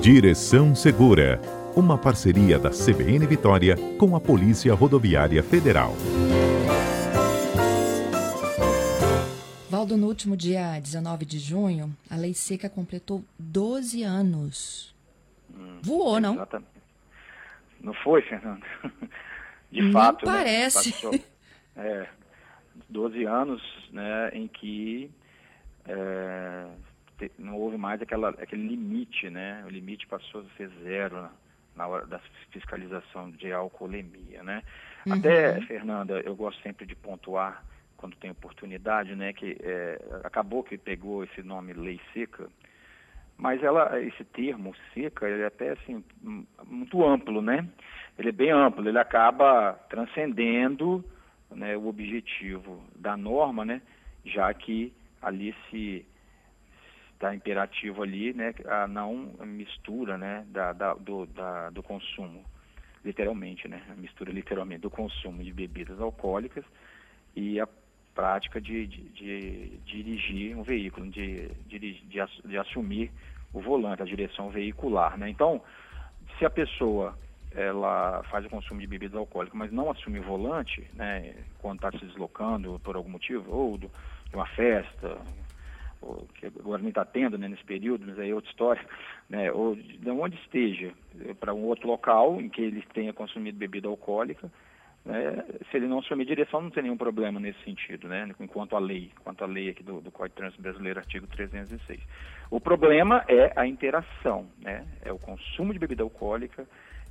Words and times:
Direção 0.00 0.74
Segura, 0.74 1.38
uma 1.76 1.98
parceria 1.98 2.58
da 2.58 2.70
CBN 2.70 3.26
Vitória 3.26 3.76
com 3.98 4.16
a 4.16 4.20
Polícia 4.20 4.72
Rodoviária 4.72 5.42
Federal. 5.42 5.92
Valdo, 9.68 9.98
no 9.98 10.06
último 10.06 10.38
dia 10.38 10.80
19 10.80 11.26
de 11.26 11.38
junho, 11.38 11.94
a 12.08 12.16
lei 12.16 12.32
seca 12.32 12.70
completou 12.70 13.22
12 13.38 14.02
anos. 14.02 14.96
Hum, 15.54 15.80
Voou, 15.82 16.18
não? 16.18 16.32
Exatamente. 16.32 16.70
Não 17.82 17.92
foi, 17.92 18.22
Fernando? 18.22 18.64
De 19.70 19.82
não 19.82 19.92
fato. 19.92 20.24
Né, 20.24 20.32
parece. 20.32 21.06
Né, 21.06 21.20
é, 21.76 22.06
12 22.88 23.24
anos 23.26 23.62
né, 23.92 24.30
em 24.32 24.48
que 24.48 25.10
é, 25.86 26.66
não 27.38 27.56
houve 27.56 27.76
mais 27.76 28.00
aquela, 28.00 28.30
aquele 28.30 28.66
limite, 28.66 29.28
né? 29.28 29.62
O 29.66 29.68
limite 29.68 30.06
passou 30.06 30.42
a 30.42 30.56
ser 30.56 30.70
zero 30.82 31.28
na, 31.76 31.86
hora 31.86 32.06
da 32.06 32.20
fiscalização 32.50 33.30
de 33.30 33.52
alcoolemia, 33.52 34.42
né? 34.42 34.62
Uhum. 35.06 35.14
Até, 35.14 35.60
Fernanda, 35.62 36.20
eu 36.20 36.36
gosto 36.36 36.62
sempre 36.62 36.86
de 36.86 36.94
pontuar 36.94 37.64
quando 37.96 38.16
tem 38.16 38.30
oportunidade, 38.30 39.14
né, 39.14 39.30
que 39.34 39.58
é, 39.60 40.00
acabou 40.24 40.64
que 40.64 40.78
pegou 40.78 41.22
esse 41.22 41.42
nome 41.42 41.74
lei 41.74 42.00
seca, 42.14 42.48
mas 43.36 43.62
ela, 43.62 44.00
esse 44.00 44.24
termo 44.24 44.74
seca, 44.94 45.28
ele 45.28 45.42
é 45.42 45.46
até 45.46 45.70
assim 45.70 46.02
muito 46.66 47.06
amplo, 47.06 47.40
né? 47.40 47.66
Ele 48.18 48.30
é 48.30 48.32
bem 48.32 48.50
amplo, 48.50 48.86
ele 48.86 48.98
acaba 48.98 49.72
transcendendo 49.88 51.04
né, 51.50 51.74
o 51.76 51.88
objetivo 51.88 52.82
da 52.94 53.16
norma, 53.16 53.64
né? 53.64 53.80
Já 54.24 54.52
que 54.52 54.92
ali 55.22 55.54
se 55.70 56.04
está 57.20 57.34
imperativo 57.34 58.02
ali, 58.02 58.32
né, 58.32 58.54
a 58.66 58.88
não 58.88 59.14
mistura, 59.44 60.16
né, 60.16 60.46
da, 60.48 60.72
da 60.72 60.94
do, 60.94 61.26
da, 61.26 61.68
do 61.68 61.82
consumo, 61.82 62.42
literalmente, 63.04 63.68
né, 63.68 63.82
a 63.90 63.94
mistura 63.94 64.32
literalmente 64.32 64.80
do 64.80 64.90
consumo 64.90 65.44
de 65.44 65.52
bebidas 65.52 66.00
alcoólicas 66.00 66.64
e 67.36 67.60
a 67.60 67.68
prática 68.14 68.58
de, 68.58 68.86
de, 68.86 69.08
de 69.10 69.76
dirigir 69.84 70.56
um 70.56 70.62
veículo, 70.62 71.10
de, 71.10 71.48
de, 71.66 72.00
de, 72.00 72.58
assumir 72.58 73.12
o 73.52 73.60
volante, 73.60 74.02
a 74.02 74.06
direção 74.06 74.48
veicular. 74.48 75.18
Né? 75.18 75.28
Então, 75.28 75.62
se 76.38 76.44
a 76.46 76.50
pessoa 76.50 77.16
ela 77.52 78.22
faz 78.30 78.46
o 78.46 78.50
consumo 78.50 78.80
de 78.80 78.86
bebidas 78.86 79.16
alcoólicas, 79.16 79.58
mas 79.58 79.70
não 79.70 79.90
assume 79.90 80.20
o 80.20 80.22
volante, 80.22 80.88
né, 80.94 81.34
quando 81.58 81.76
está 81.76 81.90
se 81.98 82.04
deslocando 82.06 82.80
por 82.82 82.96
algum 82.96 83.10
motivo, 83.10 83.52
ou 83.52 83.76
de 83.76 83.90
uma 84.32 84.46
festa, 84.46 85.18
que 86.34 86.46
agora 86.46 86.80
nem 86.80 86.88
está 86.88 87.04
tendo 87.04 87.36
né, 87.36 87.48
nesse 87.48 87.64
período, 87.64 88.06
mas 88.06 88.18
aí 88.18 88.30
é 88.30 88.34
outra 88.34 88.50
história, 88.50 88.84
né, 89.28 89.52
ou 89.52 89.76
de 89.76 90.10
onde 90.10 90.36
esteja, 90.36 90.92
para 91.38 91.52
um 91.52 91.64
outro 91.64 91.86
local 91.86 92.40
em 92.40 92.48
que 92.48 92.62
ele 92.62 92.82
tenha 92.94 93.12
consumido 93.12 93.58
bebida 93.58 93.88
alcoólica, 93.88 94.50
né, 95.04 95.44
se 95.70 95.76
ele 95.76 95.86
não 95.86 95.98
assumir 95.98 96.24
direção, 96.24 96.60
não 96.60 96.70
tem 96.70 96.84
nenhum 96.84 96.96
problema 96.96 97.38
nesse 97.38 97.62
sentido, 97.64 98.08
né, 98.08 98.30
enquanto 98.40 98.76
a 98.76 98.78
lei, 98.78 99.10
quanto 99.22 99.44
a 99.44 99.46
lei 99.46 99.70
aqui 99.70 99.82
do, 99.82 100.00
do 100.00 100.10
Código 100.10 100.34
de 100.34 100.36
Trânsito 100.36 100.62
Brasileiro, 100.62 100.98
artigo 100.98 101.26
306. 101.26 102.00
O 102.50 102.60
problema 102.60 103.24
é 103.28 103.52
a 103.54 103.66
interação, 103.66 104.46
né, 104.58 104.86
é 105.02 105.12
o 105.12 105.18
consumo 105.18 105.72
de 105.72 105.78
bebida 105.78 106.02
alcoólica 106.02 106.66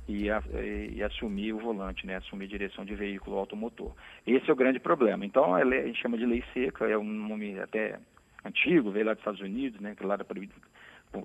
e, 0.08 0.28
a, 0.28 0.42
e, 0.94 1.02
assumir 1.02 1.52
o 1.52 1.58
volante, 1.58 2.06
né, 2.06 2.16
assumir 2.16 2.48
direção 2.48 2.84
de 2.84 2.94
veículo 2.94 3.38
automotor. 3.38 3.92
Esse 4.26 4.50
é 4.50 4.52
o 4.52 4.56
grande 4.56 4.80
problema. 4.80 5.24
Então, 5.24 5.54
a, 5.54 5.62
lei, 5.62 5.80
a 5.80 5.86
gente 5.86 6.00
chama 6.00 6.18
de 6.18 6.26
lei 6.26 6.42
seca, 6.52 6.88
é 6.88 6.98
um 6.98 7.04
nome 7.04 7.58
até 7.60 7.98
antigo, 8.44 8.90
veio 8.90 9.06
lá 9.06 9.12
dos 9.12 9.20
Estados 9.20 9.40
Unidos, 9.40 9.80
né, 9.80 9.94
que 9.94 10.04
lá 10.04 10.14
era 10.14 10.24
proibido 10.24 10.54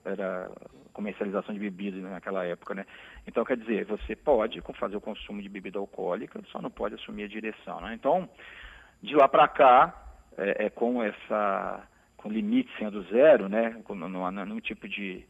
era 0.03 0.49
comercialização 0.93 1.53
de 1.53 1.59
bebidas 1.59 2.01
naquela 2.01 2.45
época, 2.45 2.73
né? 2.73 2.85
Então, 3.27 3.45
quer 3.45 3.57
dizer, 3.57 3.85
você 3.85 4.15
pode 4.15 4.61
fazer 4.79 4.95
o 4.95 5.01
consumo 5.01 5.41
de 5.41 5.49
bebida 5.49 5.77
alcoólica, 5.77 6.41
só 6.51 6.61
não 6.61 6.71
pode 6.71 6.95
assumir 6.95 7.25
a 7.25 7.27
direção, 7.27 7.81
né? 7.81 7.93
Então, 7.93 8.27
de 9.01 9.15
lá 9.15 9.27
para 9.27 9.47
cá, 9.47 9.93
é, 10.37 10.65
é, 10.65 10.69
com 10.69 11.03
essa, 11.03 11.87
com 12.17 12.29
limite 12.29 12.71
sendo 12.79 13.03
zero, 13.03 13.47
né? 13.47 13.81
Com, 13.83 13.95
num, 13.95 14.59
tipo 14.59 14.87
de, 14.87 15.23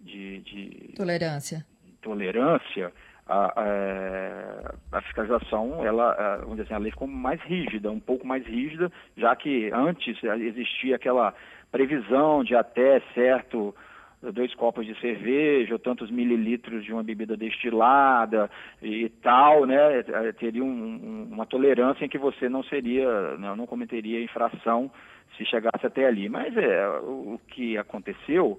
de, 0.00 0.40
de 0.40 0.94
tolerância, 0.96 1.64
tolerância, 2.02 2.92
a, 3.26 3.60
a, 3.60 4.98
a, 4.98 5.00
fiscalização, 5.02 5.84
ela, 5.84 6.36
vamos 6.38 6.56
dizer 6.56 6.62
assim, 6.62 6.74
a 6.74 6.78
lei 6.78 6.90
ficou 6.90 7.08
mais 7.08 7.40
rígida, 7.42 7.90
um 7.90 8.00
pouco 8.00 8.26
mais 8.26 8.46
rígida, 8.46 8.92
já 9.16 9.34
que 9.34 9.70
antes 9.72 10.22
existia 10.22 10.96
aquela 10.96 11.34
previsão 11.72 12.44
de 12.44 12.54
até 12.54 13.00
certo 13.14 13.74
dois 14.32 14.54
copos 14.54 14.86
de 14.86 14.98
cerveja 15.00 15.74
ou 15.74 15.78
tantos 15.78 16.10
mililitros 16.10 16.84
de 16.84 16.92
uma 16.92 17.02
bebida 17.02 17.36
destilada 17.36 18.50
e 18.82 19.08
tal, 19.22 19.66
né, 19.66 20.02
teria 20.38 20.64
um, 20.64 20.68
um, 20.68 21.28
uma 21.32 21.46
tolerância 21.46 22.04
em 22.04 22.08
que 22.08 22.18
você 22.18 22.48
não 22.48 22.62
seria, 22.62 23.36
não, 23.38 23.56
não 23.56 23.66
cometeria 23.66 24.22
infração 24.22 24.90
se 25.36 25.44
chegasse 25.44 25.84
até 25.84 26.06
ali. 26.06 26.28
Mas 26.28 26.56
é, 26.56 26.88
o 27.02 27.38
que 27.48 27.76
aconteceu 27.76 28.58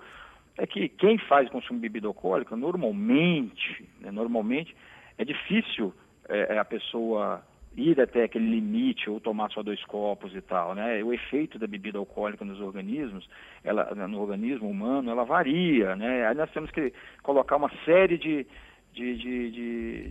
é 0.57 0.65
que 0.65 0.89
quem 0.89 1.17
faz 1.17 1.49
consumo 1.49 1.79
de 1.79 1.87
bebida 1.89 2.07
alcoólica, 2.07 2.55
normalmente, 2.55 3.87
né, 3.99 4.11
normalmente, 4.11 4.75
é 5.17 5.25
difícil 5.25 5.93
é, 6.29 6.57
a 6.57 6.65
pessoa 6.65 7.43
ir 7.77 7.99
até 7.99 8.23
aquele 8.23 8.49
limite 8.49 9.09
ou 9.09 9.19
tomar 9.19 9.49
só 9.51 9.61
dois 9.61 9.83
copos 9.83 10.33
e 10.33 10.41
tal, 10.41 10.73
né? 10.73 11.03
O 11.03 11.13
efeito 11.13 11.59
da 11.59 11.67
bebida 11.67 11.97
alcoólica 11.97 12.45
nos 12.45 12.59
organismos, 12.61 13.27
ela, 13.63 13.93
no 14.07 14.21
organismo 14.21 14.69
humano, 14.69 15.11
ela 15.11 15.25
varia, 15.25 15.95
né? 15.95 16.25
Aí 16.25 16.35
nós 16.35 16.49
temos 16.51 16.71
que 16.71 16.93
colocar 17.21 17.57
uma 17.57 17.69
série 17.83 18.17
de, 18.17 18.47
de, 18.93 19.17
de, 19.17 19.51
de, 19.51 20.09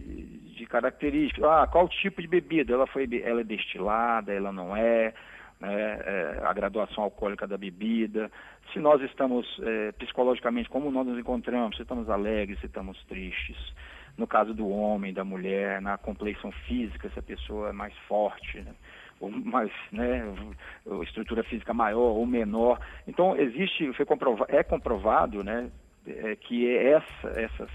de 0.57 0.67
características. 0.67 1.45
Ah, 1.45 1.67
qual 1.67 1.89
tipo 1.89 2.21
de 2.21 2.29
bebida? 2.29 2.75
Ela, 2.75 2.87
foi, 2.87 3.09
ela 3.25 3.41
é 3.41 3.45
destilada, 3.45 4.33
ela 4.33 4.53
não 4.53 4.77
é, 4.77 5.07
né? 5.07 5.15
É, 5.67 6.41
a 6.45 6.53
graduação 6.53 7.05
alcoólica 7.05 7.47
da 7.47 7.57
bebida, 7.57 8.31
se 8.73 8.79
nós 8.79 9.01
estamos 9.03 9.47
é, 9.63 9.93
psicologicamente, 9.93 10.69
como 10.69 10.91
nós 10.91 11.07
nos 11.07 11.19
encontramos, 11.19 11.77
se 11.77 11.83
estamos 11.83 12.09
alegres, 12.11 12.59
se 12.61 12.67
estamos 12.67 13.03
tristes, 13.05 13.57
no 14.17 14.27
caso 14.27 14.55
do 14.55 14.69
homem, 14.69 15.13
da 15.13 15.25
mulher, 15.25 15.81
na 15.81 15.99
compleição 15.99 16.53
física, 16.67 17.09
se 17.11 17.19
a 17.19 17.23
pessoa 17.23 17.71
é 17.71 17.73
mais 17.73 17.97
forte, 18.09 18.61
né? 18.61 18.75
ou 19.21 19.31
mais, 19.31 19.71
né, 19.93 20.23
estrutura 21.03 21.43
física 21.45 21.73
maior 21.73 22.17
ou 22.17 22.27
menor. 22.27 22.79
Então 23.07 23.37
existe, 23.37 23.93
foi 23.95 24.05
comprova 24.05 24.45
é 24.49 24.63
comprovado, 24.63 25.43
né, 25.43 25.71
é, 26.07 26.37
que 26.37 26.77
essa, 26.77 27.29
essas, 27.37 27.71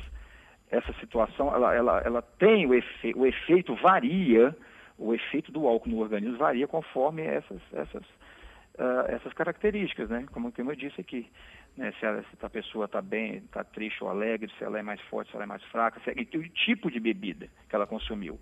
essa 0.69 0.93
situação, 0.99 1.53
ela, 1.53 1.73
ela, 1.73 2.01
ela 2.05 2.21
tem 2.21 2.65
o, 2.65 2.73
efe, 2.73 3.13
o 3.15 3.25
efeito 3.25 3.75
varia, 3.75 4.55
o 4.99 5.13
efeito 5.13 5.51
do 5.51 5.67
álcool 5.67 5.89
no 5.89 5.99
organismo 5.99 6.37
varia 6.37 6.67
conforme 6.67 7.23
essas, 7.23 7.61
essas, 7.73 8.03
uh, 8.03 9.07
essas 9.07 9.33
características, 9.33 10.09
né, 10.09 10.25
como, 10.31 10.51
como 10.51 10.71
eu 10.71 10.75
disse 10.75 10.99
aqui 10.99 11.27
né, 11.77 11.93
se, 11.99 12.05
ela, 12.05 12.21
se, 12.21 12.45
a 12.45 12.49
pessoa 12.49 12.85
está 12.85 13.01
bem, 13.01 13.37
está 13.37 13.63
triste 13.63 14.03
ou 14.03 14.09
alegre, 14.09 14.51
se 14.57 14.63
ela 14.63 14.77
é 14.77 14.83
mais 14.83 14.99
forte, 15.03 15.31
se 15.31 15.35
ela 15.35 15.45
é 15.45 15.47
mais 15.47 15.63
fraca, 15.65 15.99
se, 16.01 16.11
e 16.11 16.37
o 16.37 16.49
tipo 16.49 16.91
de 16.91 16.99
bebida 16.99 17.47
que 17.69 17.75
ela 17.75 17.87
consumiu. 17.87 18.39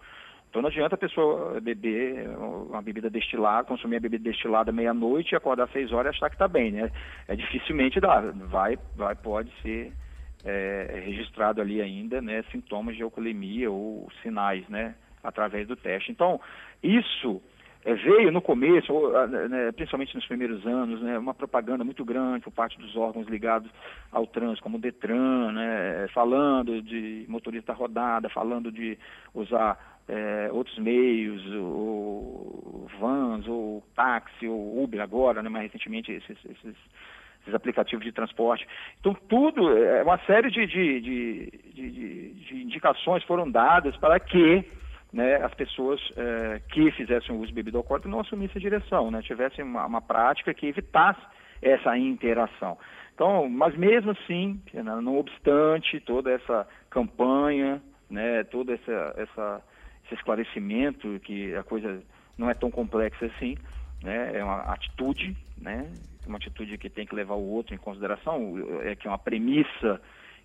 Então 0.49 0.61
não 0.61 0.69
adianta 0.69 0.95
a 0.95 0.97
pessoa 0.97 1.59
beber 1.61 2.27
uma 2.29 2.81
bebida 2.81 3.09
destilada, 3.09 3.67
consumir 3.67 3.97
a 3.97 3.99
bebida 3.99 4.23
destilada 4.23 4.71
meia-noite 4.71 5.33
e 5.33 5.35
acordar 5.35 5.65
às 5.65 5.71
seis 5.71 5.91
horas 5.91 6.13
e 6.13 6.15
achar 6.15 6.29
que 6.29 6.35
está 6.35 6.47
bem, 6.47 6.71
né? 6.71 6.89
É 7.27 7.35
dificilmente 7.35 7.99
dá. 7.99 8.21
Vai, 8.21 8.79
vai, 8.95 9.13
pode 9.13 9.51
ser 9.61 9.91
é, 10.45 11.01
registrado 11.05 11.61
ali 11.61 11.81
ainda, 11.81 12.21
né, 12.21 12.43
sintomas 12.51 12.95
de 12.95 13.03
alcoolemia 13.03 13.69
ou 13.69 14.09
sinais, 14.23 14.67
né, 14.69 14.95
através 15.27 15.67
do 15.67 15.75
teste. 15.75 16.11
Então, 16.11 16.39
isso 16.81 17.41
é, 17.85 17.93
veio 17.93 18.31
no 18.31 18.41
começo, 18.41 18.91
né, 19.49 19.71
principalmente 19.71 20.15
nos 20.15 20.25
primeiros 20.25 20.65
anos, 20.65 21.01
né, 21.01 21.17
uma 21.17 21.33
propaganda 21.33 21.83
muito 21.83 22.03
grande 22.03 22.43
por 22.43 22.51
parte 22.51 22.77
dos 22.77 22.95
órgãos 22.95 23.27
ligados 23.27 23.69
ao 24.11 24.25
trânsito, 24.25 24.63
como 24.63 24.77
o 24.77 24.81
Detran, 24.81 25.51
né, 25.51 26.07
falando 26.13 26.81
de 26.81 27.25
motorista 27.27 27.73
rodada, 27.73 28.29
falando 28.29 28.71
de 28.71 28.97
usar 29.33 30.01
é, 30.07 30.49
outros 30.51 30.77
meios, 30.79 31.45
ou 31.53 32.87
vans, 32.99 33.47
ou 33.47 33.83
táxi, 33.95 34.47
ou 34.47 34.83
Uber 34.83 35.01
agora, 35.01 35.41
né, 35.43 35.49
mais 35.49 35.65
recentemente 35.65 36.11
esses, 36.11 36.37
esses, 36.45 36.75
aplicativos 37.53 38.03
de 38.03 38.11
transporte. 38.11 38.67
Então, 38.99 39.13
tudo, 39.29 39.71
é 39.77 40.03
uma 40.03 40.17
série 40.25 40.51
de, 40.51 40.67
de, 40.67 40.99
de, 40.99 42.31
de 42.31 42.55
indicações 42.63 43.23
foram 43.23 43.49
dadas 43.49 43.95
para 43.95 44.19
que 44.19 44.65
né, 45.11 45.35
as 45.37 45.53
pessoas 45.53 46.01
é, 46.15 46.61
que 46.69 46.91
fizessem 46.91 47.35
uso 47.35 47.47
de 47.47 47.53
bebida 47.53 47.77
alcoólica 47.77 48.09
não 48.09 48.19
assumissem 48.19 48.57
a 48.57 48.61
direção, 48.61 49.09
né, 49.11 49.21
tivessem 49.21 49.63
uma, 49.63 49.85
uma, 49.85 50.01
prática 50.01 50.53
que 50.53 50.67
evitasse 50.67 51.21
essa 51.61 51.97
interação. 51.97 52.77
Então, 53.13 53.49
mas 53.49 53.75
mesmo 53.75 54.11
assim, 54.11 54.61
não 54.73 55.17
obstante 55.17 55.99
toda 56.01 56.31
essa 56.31 56.67
campanha, 56.89 57.81
né, 58.09 58.43
todo 58.43 58.71
essa, 58.71 59.13
essa, 59.17 59.61
esse 60.05 60.15
esclarecimento 60.15 61.19
que 61.21 61.55
a 61.55 61.63
coisa 61.63 62.01
não 62.37 62.49
é 62.49 62.53
tão 62.53 62.69
complexa 62.69 63.25
assim, 63.25 63.57
né, 64.03 64.31
é 64.35 64.43
uma 64.43 64.61
atitude, 64.73 65.35
né, 65.57 65.91
uma 66.27 66.37
atitude 66.37 66.77
que 66.77 66.89
tem 66.89 67.05
que 67.05 67.15
levar 67.15 67.35
o 67.35 67.49
outro 67.49 67.73
em 67.73 67.79
consideração, 67.79 68.53
é 68.83 68.95
que 68.95 69.07
é 69.07 69.09
uma 69.09 69.17
premissa 69.17 69.99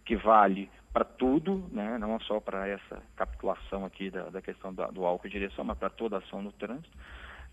que 0.04 0.16
vale 0.16 0.70
para 0.92 1.04
tudo, 1.04 1.64
né, 1.72 1.96
não 1.98 2.20
só 2.20 2.38
para 2.38 2.68
essa 2.68 3.02
capitulação 3.16 3.84
aqui 3.84 4.10
da, 4.10 4.24
da 4.24 4.42
questão 4.42 4.74
da, 4.74 4.88
do 4.88 5.04
álcool 5.06 5.26
em 5.26 5.30
direção, 5.30 5.64
mas 5.64 5.78
para 5.78 5.88
toda 5.88 6.18
ação 6.18 6.42
no 6.42 6.52
trânsito, 6.52 6.90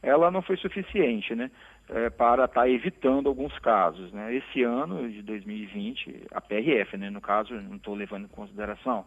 ela 0.01 0.31
não 0.31 0.41
foi 0.41 0.57
suficiente 0.57 1.33
né, 1.35 1.51
é, 1.89 2.09
para 2.09 2.45
estar 2.45 2.61
tá 2.61 2.69
evitando 2.69 3.27
alguns 3.27 3.57
casos. 3.59 4.11
Né. 4.11 4.35
Esse 4.35 4.63
ano 4.63 5.09
de 5.09 5.21
2020, 5.21 6.27
a 6.33 6.41
PRF, 6.41 6.97
né, 6.97 7.09
no 7.09 7.21
caso, 7.21 7.53
não 7.53 7.77
estou 7.77 7.95
levando 7.95 8.25
em 8.25 8.29
consideração, 8.29 9.05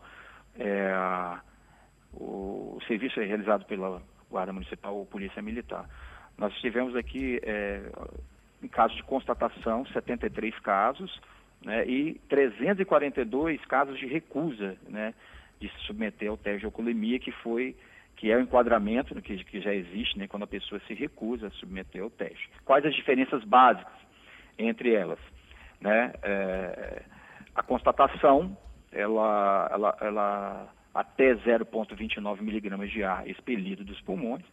é, 0.58 0.94
o, 2.12 2.76
o 2.76 2.78
serviço 2.86 3.20
é 3.20 3.24
realizado 3.24 3.64
pela 3.66 4.02
Guarda 4.30 4.52
Municipal 4.52 4.96
ou 4.96 5.06
Polícia 5.06 5.42
Militar. 5.42 5.88
Nós 6.38 6.54
tivemos 6.60 6.96
aqui, 6.96 7.40
é, 7.42 7.82
em 8.62 8.68
caso 8.68 8.94
de 8.96 9.02
constatação, 9.02 9.84
73 9.86 10.58
casos, 10.60 11.20
né, 11.64 11.86
e 11.86 12.14
342 12.28 13.64
casos 13.66 13.98
de 13.98 14.06
recusa 14.06 14.76
né, 14.88 15.14
de 15.60 15.68
se 15.68 15.78
submeter 15.86 16.28
ao 16.28 16.36
teste 16.36 16.60
de 16.60 16.66
alcoolemia, 16.66 17.18
que 17.18 17.32
foi 17.32 17.74
que 18.16 18.30
é 18.30 18.36
o 18.36 18.40
enquadramento 18.40 19.20
que, 19.20 19.42
que 19.44 19.60
já 19.60 19.74
existe 19.74 20.18
né, 20.18 20.28
quando 20.28 20.44
a 20.44 20.46
pessoa 20.46 20.80
se 20.86 20.94
recusa 20.94 21.48
a 21.48 21.50
submeter 21.52 22.02
ao 22.02 22.10
teste. 22.10 22.50
Quais 22.64 22.84
as 22.84 22.94
diferenças 22.94 23.42
básicas 23.44 23.92
entre 24.58 24.94
elas? 24.94 25.18
Né? 25.80 26.12
É, 26.22 27.02
a 27.54 27.62
constatação, 27.62 28.56
ela, 28.92 29.68
ela, 29.72 29.96
ela 30.00 30.68
até 30.94 31.34
0,29 31.34 32.40
miligramas 32.42 32.90
de 32.90 33.02
ar 33.02 33.28
expelido 33.28 33.84
dos 33.84 34.00
pulmões, 34.02 34.44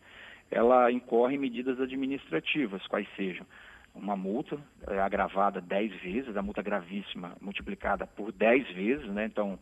ela 0.50 0.92
incorre 0.92 1.36
em 1.36 1.40
medidas 1.40 1.80
administrativas, 1.80 2.86
quais 2.88 3.08
sejam 3.16 3.46
uma 3.94 4.16
multa 4.16 4.58
é, 4.88 5.00
agravada 5.00 5.62
10 5.62 6.02
vezes, 6.02 6.38
a 6.38 6.42
multa 6.42 6.62
gravíssima 6.62 7.36
multiplicada 7.42 8.08
por 8.08 8.32
10 8.32 8.72
vezes, 8.72 9.08
né? 9.08 9.26
Então, 9.26 9.60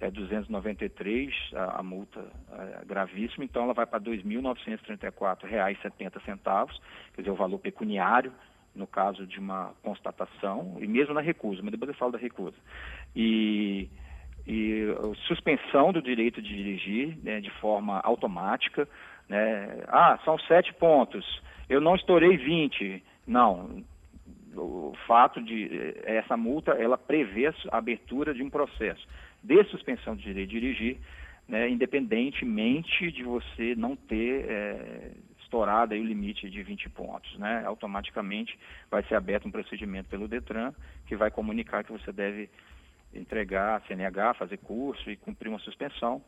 é 0.00 0.10
293 0.10 1.32
a, 1.54 1.80
a 1.80 1.82
multa 1.82 2.20
é, 2.52 2.84
gravíssima, 2.86 3.44
então 3.44 3.64
ela 3.64 3.74
vai 3.74 3.84
para 3.86 3.98
R$ 3.98 4.04
2.934,70, 4.18 6.70
quer 7.14 7.22
dizer, 7.22 7.30
o 7.30 7.36
valor 7.36 7.58
pecuniário, 7.58 8.32
no 8.74 8.86
caso 8.86 9.26
de 9.26 9.38
uma 9.38 9.74
constatação, 9.82 10.78
e 10.80 10.86
mesmo 10.86 11.12
na 11.12 11.20
recusa, 11.20 11.60
mas 11.62 11.72
depois 11.72 11.90
eu 11.90 11.96
falo 11.96 12.12
da 12.12 12.18
recusa. 12.18 12.56
E, 13.14 13.90
e 14.46 14.86
suspensão 15.26 15.92
do 15.92 16.00
direito 16.00 16.40
de 16.40 16.48
dirigir 16.48 17.18
né, 17.22 17.40
de 17.40 17.50
forma 17.60 18.00
automática, 18.00 18.88
né? 19.28 19.82
Ah, 19.88 20.18
são 20.24 20.38
sete 20.40 20.72
pontos, 20.74 21.24
eu 21.68 21.80
não 21.80 21.94
estourei 21.94 22.36
20, 22.36 23.00
não, 23.30 23.84
o 24.56 24.92
fato 25.06 25.40
de 25.40 25.66
eh, 25.72 26.16
essa 26.16 26.36
multa 26.36 26.72
ela 26.72 26.98
prevê 26.98 27.46
a 27.46 27.54
abertura 27.70 28.34
de 28.34 28.42
um 28.42 28.50
processo 28.50 29.06
de 29.40 29.62
suspensão 29.64 30.16
de 30.16 30.24
direito 30.24 30.50
de 30.50 30.60
dirigir, 30.60 30.98
né, 31.48 31.68
independentemente 31.68 33.12
de 33.12 33.22
você 33.22 33.76
não 33.76 33.94
ter 33.94 34.46
é, 34.48 35.12
estourado 35.42 35.94
aí 35.94 36.00
o 36.00 36.04
limite 36.04 36.50
de 36.50 36.60
20 36.60 36.88
pontos, 36.90 37.38
né? 37.38 37.62
Automaticamente 37.64 38.58
vai 38.90 39.02
ser 39.04 39.14
aberto 39.14 39.46
um 39.46 39.50
procedimento 39.50 40.08
pelo 40.08 40.26
Detran 40.26 40.72
que 41.06 41.14
vai 41.14 41.30
comunicar 41.30 41.84
que 41.84 41.92
você 41.92 42.12
deve 42.12 42.50
entregar 43.14 43.76
a 43.76 43.80
CNH, 43.86 44.34
fazer 44.34 44.58
curso 44.58 45.08
e 45.08 45.16
cumprir 45.16 45.48
uma 45.48 45.58
suspensão. 45.60 46.20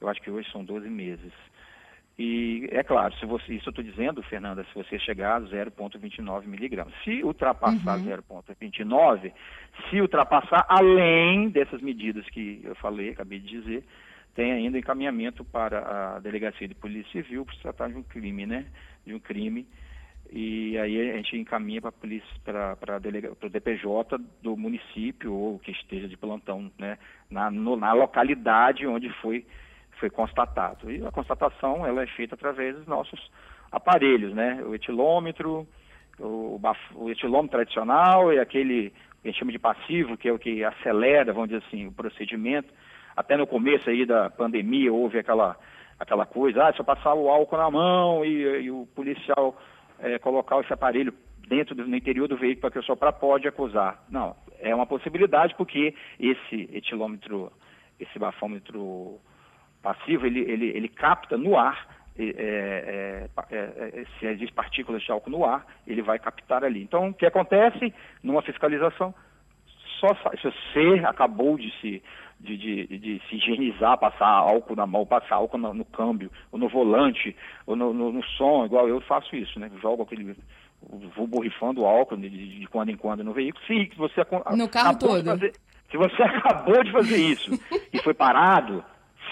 Eu 0.00 0.08
acho 0.08 0.20
que 0.20 0.30
hoje 0.30 0.50
são 0.50 0.64
12 0.64 0.88
meses. 0.88 1.32
E 2.18 2.68
é 2.70 2.82
claro, 2.82 3.14
se 3.16 3.24
você, 3.24 3.54
isso 3.54 3.68
eu 3.68 3.70
estou 3.70 3.84
dizendo, 3.84 4.22
Fernanda, 4.22 4.64
se 4.64 4.74
você 4.74 4.98
chegar 4.98 5.36
a 5.36 5.40
0,29 5.40 6.46
miligramas. 6.46 6.92
Se 7.02 7.22
ultrapassar 7.24 7.98
uhum. 7.98 8.04
0,29, 8.04 9.32
se 9.88 10.00
ultrapassar 10.00 10.66
além 10.68 11.48
dessas 11.48 11.80
medidas 11.80 12.28
que 12.28 12.60
eu 12.64 12.74
falei, 12.74 13.10
acabei 13.10 13.40
de 13.40 13.48
dizer, 13.48 13.84
tem 14.34 14.52
ainda 14.52 14.78
encaminhamento 14.78 15.44
para 15.44 16.16
a 16.16 16.18
Delegacia 16.20 16.68
de 16.68 16.74
Polícia 16.74 17.10
Civil 17.12 17.44
para 17.46 17.54
se 17.54 17.62
tratar 17.62 17.88
de 17.88 17.96
um 17.96 18.02
crime, 18.02 18.46
né? 18.46 18.66
De 19.06 19.14
um 19.14 19.18
crime. 19.18 19.66
E 20.30 20.78
aí 20.78 21.10
a 21.10 21.16
gente 21.16 21.36
encaminha 21.36 21.80
para 21.80 21.90
a 21.90 21.92
polícia, 21.92 22.28
para, 22.42 22.76
para, 22.76 23.00
para 23.00 23.46
o 23.46 23.50
DPJ 23.50 24.18
do 24.42 24.56
município 24.56 25.34
ou 25.34 25.58
que 25.58 25.70
esteja 25.72 26.08
de 26.08 26.16
plantão, 26.16 26.70
né? 26.78 26.98
Na, 27.30 27.50
no, 27.50 27.76
na 27.76 27.92
localidade 27.92 28.86
onde 28.86 29.10
foi 29.20 29.44
foi 30.02 30.10
constatado. 30.10 30.90
E 30.90 31.06
a 31.06 31.12
constatação 31.12 31.86
ela 31.86 32.02
é 32.02 32.06
feita 32.08 32.34
através 32.34 32.74
dos 32.74 32.88
nossos 32.88 33.30
aparelhos, 33.70 34.34
né? 34.34 34.60
O 34.66 34.74
etilômetro, 34.74 35.64
o, 36.18 36.60
o 36.96 37.08
etilômetro 37.08 37.58
tradicional 37.58 38.32
e 38.32 38.40
aquele 38.40 38.90
que 38.90 39.28
a 39.28 39.30
gente 39.30 39.38
chama 39.38 39.52
de 39.52 39.60
passivo, 39.60 40.16
que 40.16 40.28
é 40.28 40.32
o 40.32 40.38
que 40.40 40.64
acelera, 40.64 41.32
vamos 41.32 41.50
dizer 41.50 41.62
assim, 41.68 41.86
o 41.86 41.92
procedimento. 41.92 42.74
Até 43.16 43.36
no 43.36 43.46
começo 43.46 43.88
aí 43.88 44.04
da 44.04 44.28
pandemia 44.28 44.92
houve 44.92 45.20
aquela, 45.20 45.56
aquela 46.00 46.26
coisa, 46.26 46.66
ah, 46.66 46.72
se 46.72 46.80
eu 46.80 46.84
passar 46.84 47.14
o 47.14 47.28
álcool 47.28 47.56
na 47.56 47.70
mão 47.70 48.24
e, 48.24 48.64
e 48.64 48.70
o 48.72 48.88
policial 48.96 49.56
é, 50.00 50.18
colocar 50.18 50.58
esse 50.60 50.72
aparelho 50.72 51.14
dentro 51.46 51.76
do 51.76 51.86
no 51.86 51.96
interior 51.96 52.26
do 52.26 52.36
veículo 52.36 52.62
para 52.62 52.70
a 52.70 52.82
pessoa 52.82 52.96
para 52.96 53.12
pode 53.12 53.46
acusar. 53.46 54.02
Não, 54.10 54.34
é 54.58 54.74
uma 54.74 54.86
possibilidade 54.86 55.54
porque 55.54 55.94
esse 56.18 56.68
etilômetro, 56.72 57.52
esse 58.00 58.18
bafômetro 58.18 59.20
passivo, 59.82 60.26
ele, 60.26 60.40
ele, 60.40 60.66
ele 60.68 60.88
capta 60.88 61.36
no 61.36 61.58
ar, 61.58 61.86
é, 62.18 62.24
é, 62.24 63.28
é, 63.50 63.56
é, 63.56 64.04
se 64.18 64.26
existe 64.26 64.54
partículas 64.54 65.02
de 65.02 65.10
álcool 65.10 65.30
no 65.30 65.44
ar, 65.44 65.66
ele 65.86 66.02
vai 66.02 66.18
captar 66.18 66.62
ali. 66.62 66.82
Então, 66.82 67.08
o 67.08 67.14
que 67.14 67.26
acontece 67.26 67.92
numa 68.22 68.42
fiscalização? 68.42 69.14
Só 69.98 70.08
se 70.14 70.42
você 70.42 71.04
acabou 71.06 71.56
de 71.56 71.70
se, 71.80 72.02
de, 72.38 72.56
de, 72.56 72.98
de, 72.98 73.22
se 73.28 73.36
higienizar, 73.36 73.98
passar 73.98 74.26
álcool 74.26 74.76
na 74.76 74.86
mão, 74.86 75.06
passar 75.06 75.36
álcool 75.36 75.58
no, 75.58 75.72
no 75.72 75.84
câmbio, 75.84 76.30
ou 76.50 76.58
no 76.58 76.68
volante, 76.68 77.34
ou 77.66 77.76
no, 77.76 77.94
no, 77.94 78.12
no, 78.12 78.22
som, 78.24 78.66
igual 78.66 78.88
eu 78.88 79.00
faço 79.00 79.34
isso, 79.34 79.58
né? 79.58 79.70
Jogo 79.80 80.02
aquele. 80.02 80.36
Vou 81.14 81.28
borrifando 81.28 81.86
álcool 81.86 82.16
de, 82.16 82.28
de, 82.28 82.66
quando 82.66 82.90
em 82.90 82.96
quando 82.96 83.22
no 83.22 83.32
veículo. 83.32 83.64
Se 83.64 83.88
você 83.96 84.26
no 84.56 84.68
carro 84.68 84.98
todo. 84.98 85.24
Fazer, 85.24 85.52
se 85.88 85.96
você 85.96 86.22
acabou 86.24 86.82
de 86.82 86.90
fazer 86.90 87.16
isso 87.16 87.52
e 87.92 87.98
foi 88.02 88.12
parado, 88.12 88.84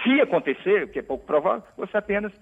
se 0.02 0.20
acontecer, 0.20 0.84
o 0.84 0.88
que 0.88 0.98
é 0.98 1.02
pouco 1.02 1.26
provável, 1.26 1.62
você 1.76 1.96
apenas 1.96 2.32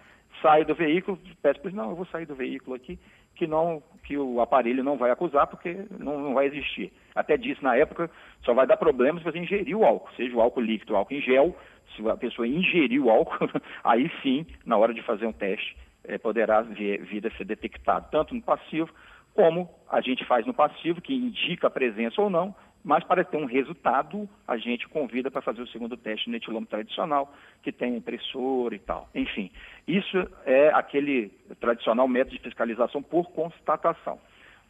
sai 0.43 0.65
do 0.65 0.75
veículo, 0.75 1.19
peça 1.43 1.61
para 1.61 1.71
não, 1.71 1.91
eu 1.91 1.97
vou 1.97 2.07
sair 2.07 2.27
do 2.27 2.35
veículo 2.35 2.77
aqui, 2.77 2.99
que 3.35 3.47
não 3.47 3.83
que 4.05 4.17
o 4.17 4.41
aparelho 4.41 4.83
não 4.83 4.97
vai 4.97 5.11
acusar 5.11 5.47
porque 5.47 5.85
não, 5.99 6.19
não 6.19 6.35
vai 6.35 6.47
existir. 6.47 6.93
Até 7.15 7.37
disse 7.37 7.63
na 7.63 7.77
época, 7.77 8.11
só 8.43 8.55
vai 8.55 8.67
dar 8.67 8.77
problema 8.77 9.19
se 9.19 9.25
você 9.25 9.39
ingerir 9.39 9.77
o 9.77 9.85
álcool, 9.85 10.11
seja 10.17 10.35
o 10.35 10.41
álcool 10.41 10.61
líquido, 10.61 10.95
o 10.95 10.97
álcool 10.97 11.15
em 11.15 11.21
gel, 11.21 11.57
se 11.95 12.09
a 12.09 12.17
pessoa 12.17 12.47
ingerir 12.47 13.03
o 13.03 13.11
álcool, 13.11 13.49
aí 13.85 14.11
sim, 14.23 14.47
na 14.65 14.77
hora 14.77 14.95
de 14.95 15.03
fazer 15.03 15.27
um 15.27 15.33
teste, 15.33 15.77
é, 16.05 16.17
poderá 16.19 16.63
vir, 16.63 17.03
vir 17.05 17.27
a 17.27 17.31
ser 17.37 17.45
detectado, 17.45 18.09
tanto 18.11 18.35
no 18.35 18.43
passivo, 18.43 18.89
como 19.35 19.69
a 19.91 20.01
gente 20.01 20.25
faz 20.25 20.47
no 20.47 20.55
passivo, 20.55 21.01
que 21.01 21.15
indica 21.15 21.67
a 21.67 21.71
presença 21.71 22.21
ou 22.21 22.31
não, 22.31 22.55
mas 22.85 23.05
para 23.05 23.25
ter 23.25 23.37
um 23.37 23.45
resultado, 23.45 24.29
a 24.47 24.57
gente 24.57 24.89
convida 24.89 25.31
para 25.31 25.43
fazer 25.43 25.61
o 25.61 25.67
segundo 25.69 25.97
teste 25.97 26.31
no 26.31 26.37
etilômetro 26.37 26.77
tradicional, 26.77 27.33
que 27.63 27.73
tem 27.73 27.97
impressora 27.97 28.75
e 28.75 28.79
tal. 28.79 29.09
Enfim, 29.15 29.51
isso 29.87 30.17
é 30.47 30.69
aquele 30.73 31.29
tradicional 31.61 32.07
método 32.07 32.37
de 32.37 32.43
fiscalização 32.43 33.03
por 33.03 33.31
constatação. 33.31 34.19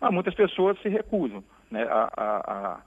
Mas 0.01 0.13
muitas 0.13 0.35
pessoas 0.35 0.81
se 0.81 0.89
recusam 0.89 1.45
né, 1.71 1.85
a, 1.85 2.11
a, 2.17 2.81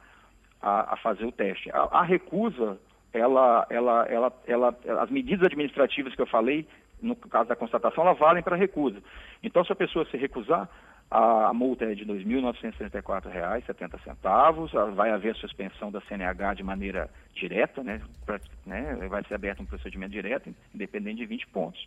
a, 0.62 0.94
a, 0.94 0.98
fazer 0.98 1.26
o 1.26 1.32
teste. 1.32 1.70
A, 1.72 2.04
recusa, 2.04 2.80
ela, 3.14 3.66
ela, 3.70 4.06
ela, 4.10 4.34
ela, 4.48 4.78
as 5.02 5.10
medidas 5.10 5.46
administrativas 5.46 6.16
que 6.16 6.22
eu 6.22 6.28
falei, 6.28 6.68
no 7.02 7.16
caso 7.16 7.50
da 7.50 7.56
constatação, 7.56 8.06
elas 8.06 8.18
valem 8.18 8.44
para 8.44 8.56
recusa. 8.56 9.02
Então, 9.44 9.64
se 9.66 9.72
a 9.72 9.76
pessoa 9.76 10.06
se 10.06 10.18
recusar, 10.18 10.70
a 11.12 11.54
multa 11.54 11.84
é 11.84 11.94
de 11.94 12.06
R$ 12.06 12.24
2.964,70. 12.24 14.96
Vai 14.96 15.12
haver 15.12 15.36
suspensão 15.36 15.92
da 15.92 16.00
CNH 16.02 16.54
de 16.54 16.64
maneira 16.64 17.10
direta, 17.36 17.84
né? 17.84 18.00
Pra, 18.26 18.40
né? 18.66 18.96
Vai 19.10 19.22
ser 19.26 19.36
aberto 19.36 19.62
um 19.62 19.66
procedimento 19.66 20.14
direto, 20.14 20.50
independente 20.74 21.18
de 21.18 21.26
20 21.26 21.48
pontos. 21.48 21.86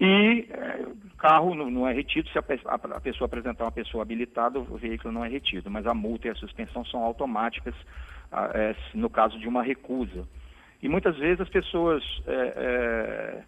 E 0.00 0.48
é, 0.50 0.86
carro 1.18 1.54
não, 1.54 1.86
é 1.86 1.92
retido 1.92 2.26
se 2.30 2.38
a, 2.38 2.44
a, 2.66 2.74
a, 2.74 3.00
pessoa 3.00 3.26
apresentar 3.26 3.64
uma 3.64 3.70
pessoa 3.70 4.00
habilitada, 4.02 4.58
o 4.58 4.78
veículo 4.78 5.12
não 5.12 5.22
é 5.22 5.28
retido. 5.28 5.70
Mas 5.70 5.86
a 5.86 5.92
multa 5.92 6.28
e 6.28 6.30
a 6.30 6.34
suspensão 6.34 6.86
são 6.86 7.02
automáticas 7.02 7.74
a, 8.32 8.50
é, 8.54 8.74
no 8.94 9.10
caso 9.10 9.38
de 9.38 9.46
uma 9.46 9.62
recusa. 9.62 10.26
E 10.82 10.88
muitas 10.88 11.18
vezes 11.18 11.42
as 11.42 11.50
pessoas 11.50 12.02
é, 12.26 12.54
é, 12.56 13.44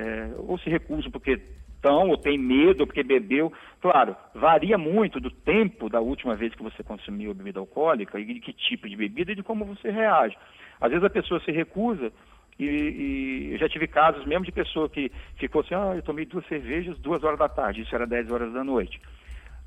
é 0.00 0.30
ou 0.38 0.56
se 0.58 0.70
recusam 0.70 1.10
porque 1.10 1.40
estão 1.82 2.08
ou 2.08 2.16
tem 2.16 2.38
medo 2.38 2.86
porque 2.86 3.02
bebeu. 3.02 3.52
Claro, 3.80 4.14
varia 4.32 4.78
muito 4.78 5.18
do 5.18 5.30
tempo 5.30 5.90
da 5.90 6.00
última 6.00 6.36
vez 6.36 6.54
que 6.54 6.62
você 6.62 6.82
consumiu 6.84 7.34
bebida 7.34 7.58
alcoólica 7.58 8.18
e 8.20 8.24
de 8.24 8.40
que 8.40 8.52
tipo 8.52 8.88
de 8.88 8.96
bebida 8.96 9.32
e 9.32 9.34
de 9.34 9.42
como 9.42 9.64
você 9.64 9.90
reage. 9.90 10.36
Às 10.80 10.90
vezes 10.90 11.04
a 11.04 11.10
pessoa 11.10 11.40
se 11.40 11.50
recusa 11.50 12.12
e, 12.58 12.64
e 12.64 13.52
eu 13.52 13.58
já 13.58 13.68
tive 13.68 13.88
casos 13.88 14.24
mesmo 14.24 14.44
de 14.44 14.52
pessoa 14.52 14.88
que 14.88 15.10
ficou 15.36 15.62
assim, 15.62 15.74
ah, 15.74 15.92
eu 15.96 16.02
tomei 16.02 16.24
duas 16.24 16.46
cervejas 16.46 16.96
duas 16.98 17.24
horas 17.24 17.38
da 17.38 17.48
tarde, 17.48 17.82
isso 17.82 17.94
era 17.94 18.06
dez 18.06 18.30
horas 18.30 18.52
da 18.52 18.62
noite. 18.62 19.00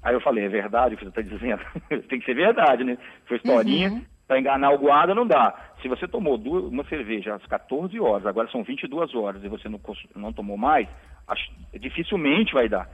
Aí 0.01 0.13
eu 0.13 0.21
falei, 0.21 0.45
é 0.45 0.49
verdade 0.49 0.95
o 0.95 0.97
que 0.97 1.03
você 1.03 1.09
está 1.09 1.21
dizendo? 1.21 1.61
Tem 2.07 2.19
que 2.19 2.25
ser 2.25 2.35
verdade, 2.35 2.83
né? 2.83 2.97
Foi 3.25 3.37
historinha, 3.37 3.89
uhum. 3.89 4.05
para 4.27 4.39
enganar 4.39 4.71
o 4.71 4.77
guarda 4.77 5.15
não 5.15 5.25
dá. 5.25 5.53
Se 5.81 5.87
você 5.87 6.07
tomou 6.07 6.37
duas, 6.37 6.65
uma 6.65 6.83
cerveja 6.85 7.33
às 7.35 7.45
14 7.47 7.99
horas, 7.99 8.25
agora 8.25 8.47
são 8.51 8.63
22 8.63 9.15
horas 9.15 9.43
e 9.43 9.49
você 9.49 9.67
não, 9.67 9.81
não 10.15 10.31
tomou 10.31 10.57
mais, 10.57 10.87
acho, 11.27 11.51
dificilmente 11.73 12.53
vai 12.53 12.69
dar. 12.69 12.89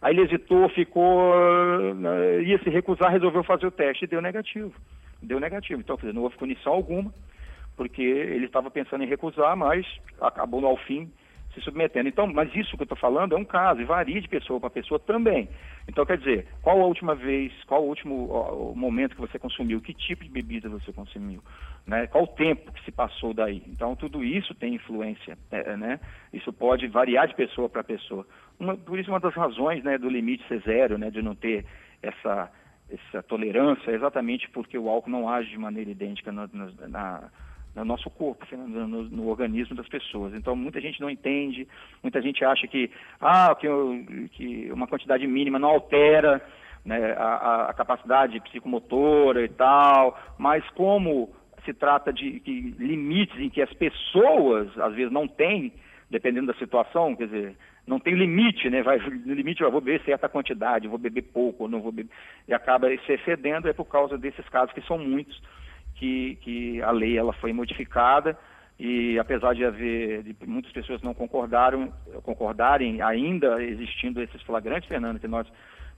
Aí 0.00 0.14
ele 0.14 0.22
hesitou, 0.22 0.68
ficou, 0.68 1.32
eh, 1.34 2.42
ia 2.42 2.58
se 2.58 2.68
recusar, 2.70 3.12
resolveu 3.12 3.44
fazer 3.44 3.66
o 3.66 3.70
teste 3.70 4.04
e 4.04 4.08
deu 4.08 4.20
negativo. 4.20 4.72
Deu 5.22 5.38
negativo. 5.38 5.80
Então, 5.80 5.96
não 6.12 6.22
houve 6.22 6.36
punição 6.36 6.72
alguma, 6.72 7.14
porque 7.76 8.02
ele 8.02 8.46
estava 8.46 8.68
pensando 8.70 9.04
em 9.04 9.08
recusar, 9.08 9.56
mas 9.56 9.86
acabou 10.20 10.66
ao 10.66 10.76
fim 10.76 11.08
se 11.54 11.60
submetendo. 11.60 12.08
Então, 12.08 12.26
mas 12.26 12.54
isso 12.54 12.76
que 12.76 12.82
eu 12.82 12.84
estou 12.84 12.98
falando 12.98 13.34
é 13.34 13.38
um 13.38 13.44
caso, 13.44 13.80
e 13.80 13.84
varia 13.84 14.20
de 14.20 14.28
pessoa 14.28 14.58
para 14.58 14.70
pessoa 14.70 14.98
também. 14.98 15.48
Então, 15.88 16.04
quer 16.06 16.18
dizer, 16.18 16.46
qual 16.62 16.80
a 16.80 16.86
última 16.86 17.14
vez, 17.14 17.52
qual 17.64 17.82
o 17.82 17.88
último 17.88 18.30
ó, 18.30 18.70
o 18.70 18.76
momento 18.76 19.14
que 19.14 19.20
você 19.20 19.38
consumiu, 19.38 19.80
que 19.80 19.92
tipo 19.92 20.24
de 20.24 20.30
bebida 20.30 20.68
você 20.68 20.92
consumiu, 20.92 21.42
né? 21.86 22.06
qual 22.06 22.24
o 22.24 22.28
tempo 22.28 22.72
que 22.72 22.84
se 22.84 22.92
passou 22.92 23.34
daí. 23.34 23.62
Então, 23.66 23.94
tudo 23.96 24.24
isso 24.24 24.54
tem 24.54 24.74
influência, 24.74 25.36
é, 25.50 25.76
né? 25.76 26.00
Isso 26.32 26.52
pode 26.52 26.86
variar 26.88 27.28
de 27.28 27.34
pessoa 27.34 27.68
para 27.68 27.84
pessoa. 27.84 28.26
Uma, 28.58 28.76
por 28.76 28.98
isso, 28.98 29.10
uma 29.10 29.20
das 29.20 29.34
razões 29.34 29.82
né, 29.82 29.98
do 29.98 30.08
limite 30.08 30.46
ser 30.48 30.60
zero, 30.62 30.96
né, 30.96 31.10
de 31.10 31.20
não 31.20 31.34
ter 31.34 31.64
essa, 32.02 32.50
essa 32.90 33.22
tolerância, 33.22 33.90
é 33.90 33.94
exatamente 33.94 34.48
porque 34.50 34.78
o 34.78 34.88
álcool 34.88 35.10
não 35.10 35.28
age 35.28 35.50
de 35.50 35.58
maneira 35.58 35.90
idêntica 35.90 36.30
na, 36.32 36.48
na 36.88 37.30
no 37.74 37.84
nosso 37.84 38.10
corpo, 38.10 38.44
no, 38.54 38.86
no, 38.86 39.02
no, 39.04 39.28
organismo 39.28 39.74
das 39.74 39.88
pessoas. 39.88 40.34
Então, 40.34 40.54
muita 40.54 40.80
gente 40.80 41.00
não 41.00 41.08
entende, 41.08 41.66
muita 42.02 42.20
gente 42.20 42.44
acha 42.44 42.66
que, 42.66 42.90
ah, 43.20 43.54
que, 43.54 43.68
que 44.32 44.70
uma 44.72 44.86
quantidade 44.86 45.26
mínima 45.26 45.58
não 45.58 45.70
altera 45.70 46.42
né, 46.84 47.12
a, 47.12 47.70
a, 47.70 47.74
capacidade 47.74 48.40
psicomotora 48.40 49.42
e 49.44 49.48
tal, 49.48 50.18
mas 50.38 50.68
como 50.70 51.32
se 51.64 51.72
trata 51.72 52.12
de 52.12 52.42
limites 52.78 53.38
em 53.38 53.48
que 53.48 53.62
as 53.62 53.72
pessoas, 53.74 54.76
às 54.78 54.94
vezes, 54.94 55.12
não 55.12 55.26
têm, 55.26 55.72
dependendo 56.10 56.48
da 56.48 56.58
situação, 56.58 57.16
quer 57.16 57.26
dizer, 57.26 57.56
não 57.86 57.98
tem 57.98 58.14
limite, 58.14 58.68
né? 58.68 58.82
Vai, 58.82 58.98
no 58.98 59.32
limite 59.32 59.62
eu 59.62 59.70
vou 59.70 59.80
beber 59.80 60.04
certa 60.04 60.28
quantidade, 60.28 60.88
vou 60.88 60.98
beber 60.98 61.22
pouco, 61.22 61.68
não 61.68 61.80
vou 61.80 61.92
beber, 61.92 62.10
e 62.46 62.52
acaba 62.52 62.88
se 62.88 63.12
excedendo 63.12 63.68
é 63.68 63.72
por 63.72 63.86
causa 63.86 64.18
desses 64.18 64.46
casos 64.48 64.74
que 64.74 64.82
são 64.82 64.98
muitos 64.98 65.40
que, 66.02 66.36
que 66.40 66.82
a 66.82 66.90
lei 66.90 67.16
ela 67.16 67.32
foi 67.34 67.52
modificada 67.52 68.36
e 68.76 69.16
apesar 69.20 69.54
de 69.54 69.64
haver 69.64 70.24
de 70.24 70.36
muitas 70.44 70.72
pessoas 70.72 71.00
não 71.00 71.14
concordaram 71.14 71.92
concordarem 72.24 73.00
ainda 73.00 73.62
existindo 73.62 74.20
esses 74.20 74.42
flagrantes 74.42 74.88
Fernando 74.88 75.20
que 75.20 75.28
nós 75.28 75.46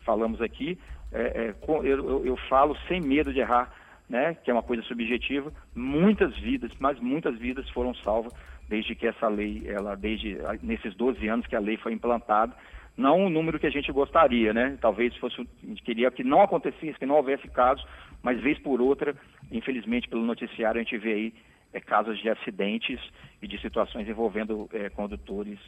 falamos 0.04 0.42
aqui 0.42 0.78
é, 1.10 1.22
é, 1.22 1.54
eu, 1.84 2.26
eu, 2.26 2.36
falo 2.50 2.76
sem 2.86 3.00
medo 3.00 3.32
de 3.32 3.40
errar 3.40 3.72
né 4.06 4.36
que 4.44 4.50
é 4.50 4.52
uma 4.52 4.62
coisa 4.62 4.82
subjetiva. 4.82 5.50
Muitas 5.74 6.36
vidas 6.36 6.70
mas 6.78 7.00
muitas 7.00 7.38
vidas 7.38 7.66
foram 7.70 7.94
salvas 7.94 8.34
desde 8.68 8.94
que 8.94 9.06
essa 9.06 9.26
lei 9.26 9.62
ela 9.66 9.94
desde 9.96 10.36
nesses 10.62 10.94
12 10.94 11.26
anos 11.28 11.46
que 11.46 11.56
a 11.56 11.60
lei 11.60 11.78
foi 11.78 11.94
implantada 11.94 12.52
não 12.96 13.26
o 13.26 13.30
número 13.30 13.58
que 13.58 13.66
a 13.66 13.70
gente 13.70 13.90
gostaria, 13.90 14.52
né? 14.52 14.78
Talvez 14.80 15.14
fosse, 15.16 15.40
a 15.40 15.66
gente 15.66 15.82
queria 15.82 16.10
que 16.10 16.22
não 16.22 16.42
acontecesse, 16.42 16.98
que 16.98 17.06
não 17.06 17.16
houvesse 17.16 17.48
casos, 17.48 17.84
mas 18.22 18.40
vez 18.40 18.58
por 18.58 18.80
outra, 18.80 19.14
infelizmente 19.50 20.08
pelo 20.08 20.24
noticiário 20.24 20.80
a 20.80 20.84
gente 20.84 20.96
vê 20.98 21.12
aí 21.12 21.34
é, 21.72 21.80
casos 21.80 22.18
de 22.20 22.28
acidentes 22.28 23.00
e 23.42 23.48
de 23.48 23.60
situações 23.60 24.08
envolvendo 24.08 24.68
é, 24.72 24.88
condutores 24.88 25.58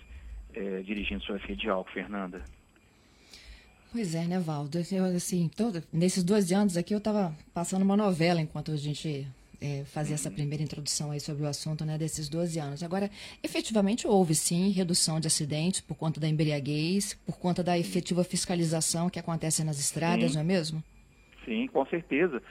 é, 0.55 0.83
dirigindo 0.83 1.23
sua 1.23 1.39
filha 1.39 1.57
de 1.57 1.69
álcool, 1.69 1.93
Fernanda. 1.93 2.43
Pois 3.93 4.15
é, 4.15 4.25
né, 4.25 4.39
Valdo? 4.39 4.79
Eu, 4.93 5.05
assim, 5.05 5.49
todo, 5.49 5.83
nesses 5.93 6.23
12 6.23 6.55
anos 6.55 6.77
aqui 6.77 6.95
eu 6.95 6.99
estava 6.99 7.35
passando 7.55 7.83
uma 7.83 7.97
novela 7.97 8.41
enquanto 8.41 8.71
a 8.71 8.77
gente 8.77 9.27
é, 9.61 9.85
fazer 9.85 10.15
essa 10.15 10.31
primeira 10.31 10.63
introdução 10.63 11.11
aí 11.11 11.21
sobre 11.21 11.45
o 11.45 11.47
assunto 11.47 11.85
né, 11.85 11.99
desses 11.99 12.29
12 12.29 12.59
anos. 12.59 12.83
Agora, 12.83 13.11
efetivamente 13.43 14.07
houve 14.07 14.35
sim 14.35 14.71
redução 14.71 15.21
de 15.21 15.27
acidentes 15.27 15.81
por 15.81 15.97
conta 15.97 16.21
da 16.21 16.29
embriaguez, 16.29 17.15
por 17.27 17.39
conta 17.39 17.63
da 17.63 17.79
efetiva 17.79 18.25
fiscalização 18.25 19.09
que 19.09 19.19
acontece 19.19 19.65
nas 19.65 19.79
estradas, 19.79 20.31
sim. 20.31 20.35
não 20.35 20.43
é 20.43 20.45
mesmo? 20.45 20.83
Sim, 21.45 21.67
com 21.69 21.85
certeza. 21.87 22.43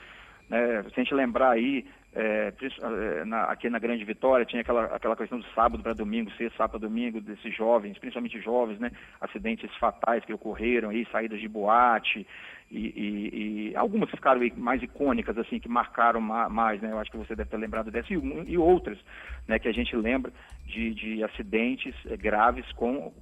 É, 0.50 0.82
se 0.82 1.00
a 1.00 1.02
gente 1.02 1.14
lembrar 1.14 1.50
aí, 1.50 1.84
é, 2.14 2.50
é, 2.60 3.24
na, 3.26 3.42
aqui 3.44 3.68
na 3.68 3.78
Grande 3.78 4.04
Vitória, 4.04 4.46
tinha 4.46 4.62
aquela, 4.62 4.84
aquela 4.86 5.14
questão 5.14 5.38
do 5.38 5.46
sábado 5.54 5.82
para 5.82 5.92
domingo, 5.92 6.30
ser 6.32 6.50
sábado 6.52 6.80
para 6.80 6.88
domingo, 6.88 7.20
desses 7.20 7.54
jovens, 7.54 7.98
principalmente 7.98 8.40
jovens, 8.40 8.78
né? 8.78 8.90
Acidentes 9.20 9.70
fatais 9.76 10.24
que 10.24 10.32
ocorreram 10.32 10.88
aí, 10.88 11.06
saídas 11.12 11.38
de 11.38 11.46
boate, 11.46 12.26
e, 12.70 12.78
e, 12.78 13.70
e, 13.70 13.76
algumas 13.76 14.10
ficaram 14.10 14.40
mais 14.56 14.82
icônicas, 14.82 15.38
assim, 15.38 15.60
que 15.60 15.68
marcaram 15.68 16.20
mais, 16.20 16.80
né? 16.80 16.90
Eu 16.90 16.98
acho 16.98 17.10
que 17.10 17.16
você 17.16 17.36
deve 17.36 17.48
ter 17.48 17.56
lembrado 17.56 17.90
dessa, 17.90 18.12
e, 18.12 18.16
e 18.16 18.58
outras, 18.58 18.98
né, 19.46 19.58
que 19.58 19.68
a 19.68 19.72
gente 19.72 19.94
lembra 19.94 20.32
de, 20.66 20.92
de 20.94 21.22
acidentes 21.22 21.94
é, 22.06 22.16
graves 22.16 22.70
com, 22.72 23.12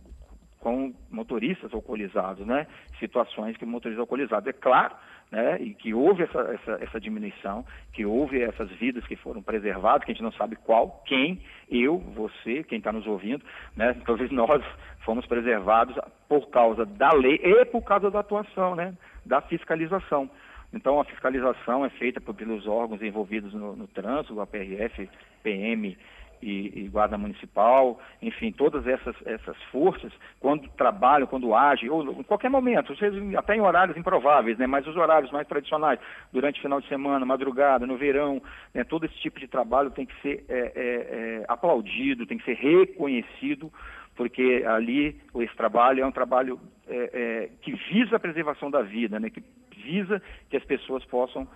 com 0.61 0.95
motoristas 1.11 1.75
alcoolizados, 1.75 2.47
né? 2.47 2.67
Situações 2.99 3.57
que 3.59 3.67
motoristas 3.67 4.01
alcoolizados. 4.01 4.49
É 4.49 4.53
claro, 4.53 4.95
né? 5.31 5.61
E 5.61 5.75
que 5.75 5.93
houve 5.93 6.23
essa, 6.23 6.39
essa, 6.39 6.83
essa 6.83 7.01
diminuição, 7.01 7.67
que 7.93 8.07
houve 8.07 8.41
essas 8.41 8.71
vidas 8.71 9.07
que 9.07 9.15
foram 9.15 9.43
preservadas, 9.43 10.05
que 10.05 10.13
a 10.13 10.15
gente 10.15 10.23
não 10.23 10.33
sabe 10.33 10.57
qual, 10.57 11.03
quem, 11.05 11.39
eu, 11.71 11.99
você, 11.99 12.65
quem 12.65 12.79
está 12.79 12.91
nos 12.91 13.07
ouvindo, 13.07 13.45
né? 13.77 13.95
Talvez 14.07 14.31
nós 14.31 14.65
fomos 15.05 15.27
preservados 15.27 15.95
por 16.31 16.49
causa 16.49 16.87
da 16.87 17.13
lei 17.13 17.39
e 17.43 17.65
por 17.67 17.83
causa 17.83 18.11
da 18.11 18.21
atuação, 18.21 18.75
né? 18.75 18.95
Da 19.25 19.41
fiscalização. 19.41 20.31
Então, 20.73 21.01
a 21.01 21.05
fiscalização 21.05 21.85
é 21.85 21.91
feita 21.91 22.21
pelos 22.21 22.67
órgãos 22.67 23.01
envolvidos 23.01 23.55
no, 23.55 23.77
no 23.77 23.87
trânsito, 23.87 24.41
a 24.41 24.47
PRF, 24.47 25.09
PM, 25.43 25.97
e, 26.45 26.85
e, 26.85 26.89
guarda 26.89 27.17
municipal, 27.17 27.99
enfim, 28.21 28.53
todas 28.53 28.87
essas, 28.87 29.17
essas 29.25 29.57
forças, 29.73 30.13
quando 30.39 30.69
trabalham, 30.77 31.27
quando 31.27 31.55
agem, 31.55 31.89
ou 31.89 32.21
em 32.21 32.23
qualquer 32.23 32.51
momento, 32.51 32.95
até 33.39 33.57
em 33.57 33.63
horários 33.63 33.97
improváveis, 33.97 34.59
né, 34.59 34.67
mas 34.67 34.87
os 34.87 34.95
horários 34.95 35.33
mais 35.33 35.49
tradicionais, 35.49 35.99
durante 36.31 36.59
o 36.59 36.63
final 36.63 36.83
de 36.83 36.89
semana, 36.89 37.25
madrugada, 37.25 37.87
no 37.87 37.97
verão, 37.97 38.43
né, 38.75 38.85
todo 38.85 39.07
esse 39.07 39.17
tipo 39.17 39.41
de 39.41 39.49
trabalho 39.49 39.91
tem 39.91 40.05
que 40.05 40.21
ser 40.21 40.45
é, 40.49 40.59
é, 40.59 40.71
é, 40.77 41.45
aplaudido, 41.49 42.27
tem 42.27 42.37
que 42.37 42.45
ser 42.45 42.57
reconhecido, 42.57 43.73
porque 44.15 44.63
ali 44.67 45.19
esse 45.37 45.57
trabalho 45.57 46.03
é 46.03 46.07
um 46.07 46.13
trabalho 46.13 46.61
é, 46.87 47.11
é, 47.13 47.49
que 47.63 47.73
visa 47.91 48.17
a 48.17 48.21
preservação 48.21 48.71
da 48.71 48.83
vida, 48.83 49.19
né, 49.19 49.31
que 49.31 49.43
visa 49.83 50.21
que 50.51 50.59
as 50.59 50.65
pessoas 50.65 51.03
possam 51.07 51.49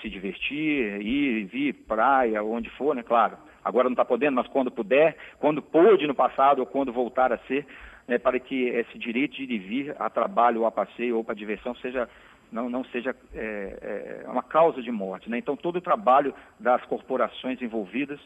se 0.00 0.08
divertir, 0.08 1.00
ir, 1.00 1.44
vir, 1.46 1.72
praia, 1.86 2.42
onde 2.42 2.68
for, 2.70 2.94
né, 2.94 3.02
claro, 3.02 3.36
agora 3.66 3.88
não 3.88 3.94
está 3.94 4.04
podendo, 4.04 4.36
mas 4.36 4.46
quando 4.46 4.70
puder, 4.70 5.16
quando 5.40 5.60
pôde 5.60 6.06
no 6.06 6.14
passado 6.14 6.60
ou 6.60 6.66
quando 6.66 6.92
voltar 6.92 7.32
a 7.32 7.38
ser, 7.38 7.66
né, 8.06 8.16
para 8.16 8.38
que 8.38 8.68
esse 8.68 8.96
direito 8.96 9.34
de 9.34 9.42
ir 9.42 9.50
e 9.50 9.58
vir 9.58 9.96
a 9.98 10.08
trabalho 10.08 10.60
ou 10.60 10.66
a 10.66 10.70
passeio 10.70 11.16
ou 11.16 11.24
para 11.24 11.34
diversão 11.34 11.74
seja 11.76 12.08
não, 12.52 12.70
não 12.70 12.84
seja 12.84 13.14
é, 13.34 14.22
é, 14.24 14.30
uma 14.30 14.42
causa 14.42 14.80
de 14.80 14.90
morte. 14.92 15.28
Né? 15.28 15.38
Então, 15.38 15.56
todo 15.56 15.76
o 15.76 15.80
trabalho 15.80 16.32
das 16.60 16.80
corporações 16.84 17.60
envolvidas 17.60 18.20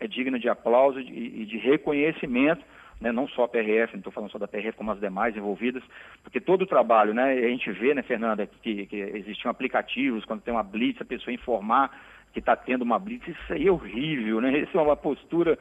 é 0.00 0.06
digno 0.06 0.38
de 0.38 0.48
aplauso 0.48 0.98
e 0.98 1.04
de, 1.04 1.44
de 1.44 1.58
reconhecimento, 1.58 2.64
né? 2.98 3.12
não 3.12 3.28
só 3.28 3.44
a 3.44 3.48
PRF, 3.48 3.92
não 3.92 3.98
estou 3.98 4.12
falando 4.12 4.30
só 4.30 4.38
da 4.38 4.48
PRF, 4.48 4.78
como 4.78 4.92
as 4.92 4.98
demais 4.98 5.36
envolvidas, 5.36 5.82
porque 6.22 6.40
todo 6.40 6.62
o 6.62 6.66
trabalho, 6.66 7.12
né? 7.12 7.34
a 7.34 7.48
gente 7.48 7.70
vê, 7.70 7.92
né, 7.92 8.02
Fernanda, 8.02 8.46
que, 8.46 8.86
que 8.86 8.96
existiam 8.96 9.50
aplicativos, 9.50 10.24
quando 10.24 10.40
tem 10.40 10.54
uma 10.54 10.62
blitz, 10.62 11.02
a 11.02 11.04
pessoa 11.04 11.34
informar 11.34 11.90
que 12.36 12.40
está 12.40 12.54
tendo 12.54 12.82
uma 12.82 12.98
blitz, 12.98 13.26
isso 13.26 13.52
aí 13.54 13.66
é 13.66 13.72
horrível, 13.72 14.42
né? 14.42 14.58
Isso 14.58 14.76
é 14.76 14.82
uma 14.82 14.94
postura, 14.94 15.58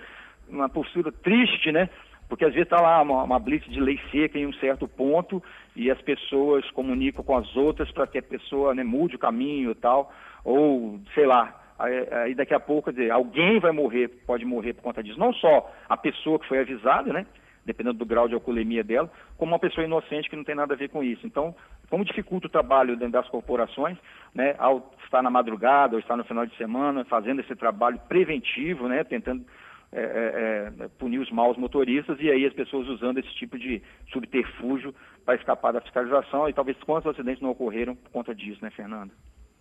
uma 0.49 0.67
postura 0.67 1.09
triste, 1.09 1.71
né? 1.71 1.89
Porque 2.27 2.43
às 2.43 2.51
vezes 2.53 2.65
está 2.65 2.81
lá 2.81 3.01
uma, 3.01 3.23
uma 3.23 3.39
blitz 3.39 3.65
de 3.71 3.79
lei 3.79 3.97
seca 4.11 4.37
em 4.37 4.45
um 4.45 4.51
certo 4.55 4.85
ponto 4.85 5.41
e 5.73 5.89
as 5.89 6.01
pessoas 6.01 6.69
comunicam 6.71 7.23
com 7.23 7.37
as 7.37 7.55
outras 7.55 7.89
para 7.91 8.05
que 8.07 8.17
a 8.17 8.21
pessoa 8.21 8.75
né, 8.75 8.83
mude 8.83 9.15
o 9.15 9.19
caminho 9.19 9.71
e 9.71 9.75
tal, 9.75 10.11
ou 10.43 10.99
sei 11.13 11.25
lá, 11.25 11.57
aí 11.79 12.35
daqui 12.35 12.53
a 12.53 12.59
pouco, 12.59 12.91
dizer, 12.91 13.09
alguém 13.09 13.57
vai 13.57 13.71
morrer, 13.71 14.09
pode 14.27 14.43
morrer 14.43 14.73
por 14.73 14.81
conta 14.81 15.01
disso. 15.01 15.17
Não 15.17 15.31
só 15.31 15.71
a 15.87 15.95
pessoa 15.95 16.37
que 16.37 16.47
foi 16.47 16.59
avisada, 16.59 17.13
né? 17.13 17.25
Dependendo 17.63 17.97
do 17.97 18.05
grau 18.05 18.27
de 18.27 18.33
alcoolemia 18.33 18.83
dela, 18.83 19.09
como 19.37 19.53
uma 19.53 19.59
pessoa 19.59 19.85
inocente 19.85 20.29
que 20.29 20.35
não 20.35 20.43
tem 20.43 20.55
nada 20.55 20.73
a 20.73 20.77
ver 20.77 20.89
com 20.89 21.01
isso. 21.01 21.25
Então, 21.25 21.55
como 21.89 22.05
dificulta 22.05 22.47
o 22.47 22.49
trabalho 22.49 22.95
dentro 22.95 23.13
das 23.13 23.29
corporações, 23.29 23.97
né, 24.33 24.55
ao 24.57 24.93
estar 25.03 25.21
na 25.21 25.29
madrugada 25.29 25.95
ou 25.95 25.99
estar 25.99 26.17
no 26.17 26.23
final 26.23 26.45
de 26.45 26.55
semana, 26.57 27.05
fazendo 27.05 27.41
esse 27.41 27.55
trabalho 27.55 27.99
preventivo, 28.07 28.87
né, 28.87 29.03
tentando 29.03 29.45
é, 29.91 30.01
é, 30.01 30.83
é, 30.83 30.87
punir 30.99 31.19
os 31.19 31.31
maus 31.31 31.57
motoristas 31.57 32.17
e 32.19 32.29
aí 32.29 32.45
as 32.45 32.53
pessoas 32.53 32.87
usando 32.89 33.17
esse 33.19 33.33
tipo 33.35 33.57
de 33.57 33.81
subterfúgio 34.11 34.93
para 35.23 35.35
escapar 35.35 35.71
da 35.71 35.79
fiscalização 35.79 36.49
e 36.49 36.53
talvez 36.53 36.77
quantos 36.83 37.09
acidentes 37.09 37.41
não 37.41 37.51
ocorreram 37.51 37.95
por 37.95 38.11
conta 38.11 38.35
disso, 38.35 38.59
né, 38.61 38.69
Fernanda? 38.71 39.13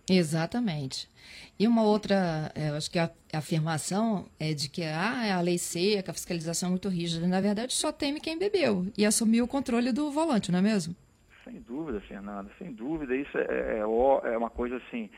Exatamente. 0.09 1.09
E 1.57 1.67
uma 1.67 1.83
outra, 1.83 2.51
é, 2.53 2.69
acho 2.69 2.91
que 2.91 2.99
a, 2.99 3.09
afirmação 3.33 4.27
é 4.39 4.53
de 4.53 4.69
que 4.69 4.83
ah, 4.83 5.25
é 5.25 5.31
a 5.31 5.41
lei 5.41 5.57
seca, 5.57 6.11
a 6.11 6.13
fiscalização 6.13 6.67
é 6.67 6.71
muito 6.71 6.89
rígida. 6.89 7.25
Na 7.27 7.41
verdade, 7.41 7.73
só 7.73 7.91
teme 7.91 8.19
quem 8.19 8.37
bebeu 8.37 8.87
e 8.97 9.05
assumiu 9.05 9.45
o 9.45 9.47
controle 9.47 9.91
do 9.91 10.11
volante, 10.11 10.51
não 10.51 10.59
é 10.59 10.61
mesmo? 10.61 10.95
Sem 11.45 11.61
dúvida, 11.61 12.01
Fernanda, 12.01 12.49
sem 12.57 12.73
dúvida. 12.73 13.15
Isso 13.15 13.37
é, 13.37 13.77
é, 13.77 13.79
é 13.79 14.37
uma 14.37 14.49
coisa 14.49 14.77
assim, 14.77 15.09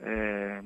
é, 0.00 0.62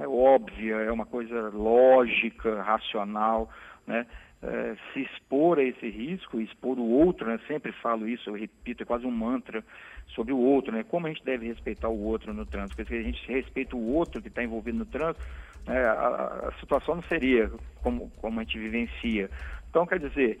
é 0.00 0.08
óbvia, 0.08 0.76
é 0.76 0.90
uma 0.90 1.04
coisa 1.04 1.50
lógica, 1.50 2.62
racional, 2.62 3.50
né? 3.86 4.06
É, 4.42 4.76
se 4.92 5.00
expor 5.00 5.58
a 5.58 5.62
esse 5.62 5.88
risco, 5.88 6.38
expor 6.40 6.78
o 6.78 6.86
outro, 6.86 7.26
né? 7.26 7.40
sempre 7.48 7.72
falo 7.72 8.06
isso, 8.06 8.28
eu 8.28 8.34
repito, 8.34 8.82
é 8.82 8.86
quase 8.86 9.06
um 9.06 9.10
mantra 9.10 9.64
sobre 10.08 10.34
o 10.34 10.38
outro, 10.38 10.70
né? 10.70 10.84
como 10.84 11.06
a 11.06 11.08
gente 11.08 11.24
deve 11.24 11.46
respeitar 11.46 11.88
o 11.88 11.98
outro 12.04 12.34
no 12.34 12.44
trânsito, 12.44 12.76
porque 12.76 12.92
se 12.92 13.00
a 13.00 13.02
gente 13.02 13.26
respeita 13.26 13.74
o 13.74 13.94
outro 13.94 14.20
que 14.20 14.28
está 14.28 14.44
envolvido 14.44 14.76
no 14.76 14.84
trânsito, 14.84 15.24
né? 15.66 15.82
a, 15.86 16.48
a, 16.48 16.52
situação 16.60 16.96
não 16.96 17.02
seria 17.04 17.50
como, 17.82 18.10
como 18.20 18.38
a 18.38 18.42
gente 18.42 18.58
vivencia. 18.58 19.30
Então, 19.70 19.86
quer 19.86 19.98
dizer, 19.98 20.38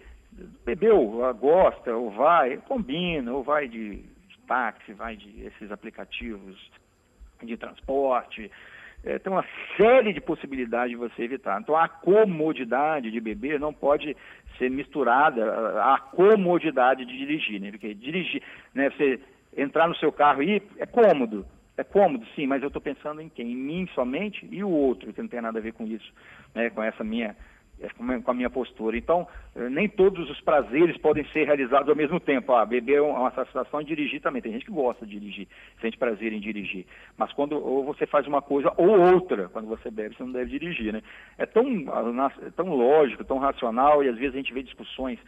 bebeu, 0.66 1.34
gosta, 1.40 1.96
ou 1.96 2.10
vai, 2.10 2.58
combina, 2.58 3.32
ou 3.32 3.42
vai 3.42 3.68
de 3.68 4.04
táxi, 4.46 4.92
vai 4.92 5.16
de 5.16 5.44
esses 5.44 5.70
aplicativos 5.70 6.70
de 7.42 7.56
transporte, 7.56 8.50
é, 9.04 9.18
tem 9.18 9.30
uma 9.30 9.44
série 9.76 10.12
de 10.12 10.20
possibilidades 10.20 10.90
de 10.90 10.96
você 10.96 11.24
evitar. 11.24 11.60
Então, 11.60 11.76
a 11.76 11.88
comodidade 11.88 13.10
de 13.10 13.20
beber 13.20 13.60
não 13.60 13.72
pode 13.72 14.16
ser 14.58 14.70
misturada 14.70 15.82
à 15.82 15.98
comodidade 15.98 17.04
de 17.04 17.16
dirigir, 17.16 17.60
né? 17.60 17.70
Porque 17.70 17.92
dirigir, 17.94 18.42
né? 18.72 18.90
Você 18.90 19.20
entrar 19.56 19.88
no 19.88 19.96
seu 19.96 20.10
carro 20.10 20.42
e 20.42 20.56
ir 20.56 20.62
é 20.78 20.86
cômodo, 20.86 21.46
é 21.76 21.84
cômodo, 21.84 22.24
sim, 22.34 22.46
mas 22.46 22.62
eu 22.62 22.68
estou 22.68 22.80
pensando 22.80 23.20
em 23.20 23.28
quem? 23.28 23.52
Em 23.52 23.56
mim 23.56 23.88
somente 23.94 24.48
e 24.50 24.64
o 24.64 24.70
outro, 24.70 25.12
que 25.12 25.20
não 25.20 25.28
tem 25.28 25.40
nada 25.40 25.58
a 25.58 25.62
ver 25.62 25.72
com 25.72 25.84
isso, 25.84 26.10
né? 26.54 26.70
Com 26.70 26.82
essa 26.82 27.04
minha 27.04 27.36
com 28.24 28.30
a 28.30 28.34
minha 28.34 28.50
postura. 28.50 28.96
Então, 28.96 29.26
eh, 29.54 29.68
nem 29.68 29.88
todos 29.88 30.28
os 30.30 30.40
prazeres 30.40 30.96
podem 30.98 31.24
ser 31.32 31.44
realizados 31.44 31.88
ao 31.88 31.96
mesmo 31.96 32.20
tempo. 32.20 32.52
Ah, 32.52 32.64
beber 32.64 32.96
é 32.96 33.02
uma 33.02 33.30
satisfação 33.32 33.80
e 33.80 33.84
dirigir 33.84 34.20
também. 34.20 34.40
Tem 34.40 34.52
gente 34.52 34.64
que 34.64 34.72
gosta 34.72 35.06
de 35.06 35.18
dirigir, 35.18 35.48
sente 35.80 35.98
prazer 35.98 36.32
em 36.32 36.40
dirigir. 36.40 36.86
Mas 37.16 37.32
quando 37.32 37.52
ou 37.56 37.84
você 37.84 38.06
faz 38.06 38.26
uma 38.26 38.40
coisa 38.40 38.72
ou 38.76 39.00
outra, 39.14 39.48
quando 39.48 39.68
você 39.68 39.90
bebe, 39.90 40.16
você 40.16 40.22
não 40.22 40.32
deve 40.32 40.58
dirigir, 40.58 40.92
né? 40.92 41.02
É 41.38 41.46
tão, 41.46 41.66
é 41.66 42.50
tão 42.50 42.68
lógico, 42.68 43.24
tão 43.24 43.38
racional, 43.38 44.02
e 44.02 44.08
às 44.08 44.16
vezes 44.16 44.34
a 44.34 44.38
gente 44.38 44.54
vê 44.54 44.62
discussões, 44.62 45.18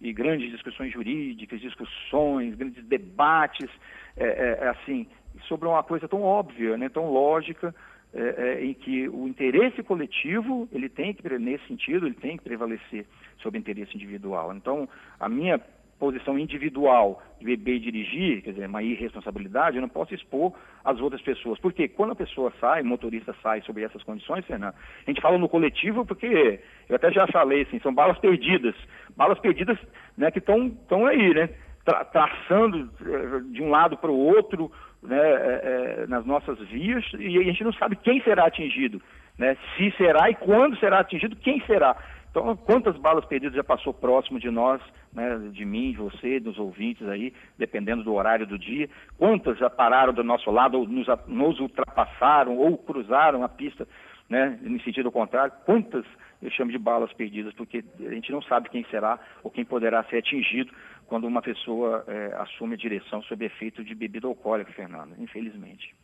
e 0.00 0.12
grandes 0.12 0.50
discussões 0.50 0.92
jurídicas, 0.92 1.60
discussões, 1.60 2.56
grandes 2.56 2.84
debates, 2.84 3.70
é, 4.16 4.26
é, 4.26 4.58
é 4.64 4.68
assim, 4.68 5.06
sobre 5.46 5.68
uma 5.68 5.82
coisa 5.82 6.08
tão 6.08 6.22
óbvia, 6.22 6.76
né, 6.76 6.88
tão 6.88 7.10
lógica, 7.10 7.74
é, 8.14 8.34
é, 8.36 8.64
em 8.64 8.74
que 8.74 9.08
o 9.08 9.26
interesse 9.26 9.82
coletivo, 9.82 10.68
ele 10.70 10.88
tem 10.88 11.14
que, 11.14 11.26
nesse 11.38 11.66
sentido, 11.66 12.06
ele 12.06 12.14
tem 12.14 12.36
que 12.36 12.44
prevalecer 12.44 13.06
sobre 13.38 13.58
o 13.58 13.60
interesse 13.60 13.94
individual. 13.94 14.54
Então, 14.54 14.88
a 15.18 15.28
minha 15.28 15.58
posição 15.98 16.36
individual 16.36 17.22
de 17.38 17.46
beber 17.46 17.76
e 17.76 17.78
dirigir, 17.78 18.42
quer 18.42 18.50
dizer, 18.50 18.66
uma 18.66 18.82
irresponsabilidade, 18.82 19.76
eu 19.76 19.80
não 19.80 19.88
posso 19.88 20.12
expor 20.12 20.52
as 20.84 21.00
outras 21.00 21.22
pessoas. 21.22 21.60
Porque 21.60 21.86
quando 21.86 22.10
a 22.10 22.16
pessoa 22.16 22.52
sai, 22.60 22.82
o 22.82 22.86
motorista 22.86 23.32
sai 23.40 23.62
sobre 23.62 23.84
essas 23.84 24.02
condições, 24.02 24.44
Fernando, 24.44 24.74
a 24.74 25.10
gente 25.10 25.20
fala 25.20 25.38
no 25.38 25.48
coletivo 25.48 26.04
porque, 26.04 26.60
eu 26.88 26.96
até 26.96 27.12
já 27.12 27.26
falei 27.28 27.62
assim, 27.62 27.78
são 27.78 27.94
balas 27.94 28.18
perdidas. 28.18 28.74
Balas 29.16 29.38
perdidas 29.38 29.78
né, 30.18 30.30
que 30.32 30.40
estão 30.40 31.06
aí, 31.06 31.32
né? 31.34 31.50
Tra 31.84 32.04
traçando 32.04 32.90
eh, 33.00 33.40
de 33.52 33.62
um 33.62 33.70
lado 33.70 33.96
para 33.96 34.10
o 34.10 34.16
outro, 34.16 34.70
né, 35.02 35.18
é, 35.18 36.06
nas 36.06 36.24
nossas 36.24 36.58
vias 36.68 37.04
e 37.18 37.38
a 37.38 37.42
gente 37.42 37.64
não 37.64 37.72
sabe 37.72 37.96
quem 37.96 38.22
será 38.22 38.46
atingido, 38.46 39.02
né, 39.36 39.56
se 39.76 39.90
será 39.96 40.30
e 40.30 40.34
quando 40.34 40.78
será 40.78 41.00
atingido, 41.00 41.34
quem 41.36 41.60
será. 41.66 41.96
Então, 42.30 42.56
quantas 42.56 42.96
balas 42.96 43.26
perdidas 43.26 43.56
já 43.56 43.64
passou 43.64 43.92
próximo 43.92 44.40
de 44.40 44.50
nós, 44.50 44.80
né, 45.12 45.38
de 45.52 45.64
mim, 45.66 45.90
de 45.90 45.98
você, 45.98 46.40
dos 46.40 46.58
ouvintes 46.58 47.06
aí, 47.06 47.34
dependendo 47.58 48.02
do 48.02 48.14
horário 48.14 48.46
do 48.46 48.58
dia? 48.58 48.88
Quantas 49.18 49.58
já 49.58 49.68
pararam 49.68 50.14
do 50.14 50.24
nosso 50.24 50.50
lado 50.50 50.78
ou 50.78 50.88
nos, 50.88 51.06
nos 51.26 51.60
ultrapassaram 51.60 52.56
ou 52.56 52.78
cruzaram 52.78 53.42
a 53.42 53.48
pista, 53.48 53.86
né, 54.30 54.58
em 54.64 54.78
sentido 54.80 55.10
contrário? 55.10 55.52
Quantas 55.66 56.06
eu 56.42 56.50
chamo 56.50 56.72
de 56.72 56.78
balas 56.78 57.12
perdidas, 57.12 57.52
porque 57.54 57.84
a 58.00 58.14
gente 58.14 58.32
não 58.32 58.42
sabe 58.42 58.70
quem 58.70 58.84
será 58.90 59.18
ou 59.42 59.50
quem 59.50 59.64
poderá 59.64 60.02
ser 60.04 60.18
atingido 60.18 60.72
quando 61.12 61.26
uma 61.26 61.42
pessoa 61.42 62.02
é, 62.08 62.34
assume 62.38 62.72
a 62.72 62.76
direção 62.78 63.22
sob 63.24 63.44
efeito 63.44 63.84
de 63.84 63.94
bebida 63.94 64.26
alcoólica, 64.26 64.72
Fernanda, 64.72 65.14
infelizmente. 65.18 65.94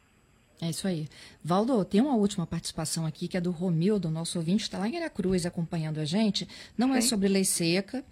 É 0.61 0.69
isso 0.69 0.87
aí. 0.87 1.09
Valdo, 1.43 1.83
tem 1.83 1.99
uma 2.03 2.15
última 2.15 2.47
participação 2.47 3.07
aqui, 3.07 3.27
que 3.27 3.35
é 3.35 3.41
do 3.41 3.51
Romildo, 3.51 4.11
nosso 4.11 4.37
ouvinte, 4.37 4.65
está 4.65 4.77
lá 4.77 4.87
em 4.87 4.99
Aracruz 4.99 5.47
acompanhando 5.47 5.99
a 5.99 6.05
gente. 6.05 6.47
Não 6.77 6.95
é 6.95 7.01
Sim. 7.01 7.07
é 7.07 7.09
sobre 7.09 7.27
lei 7.27 7.43
seca, 7.43 8.05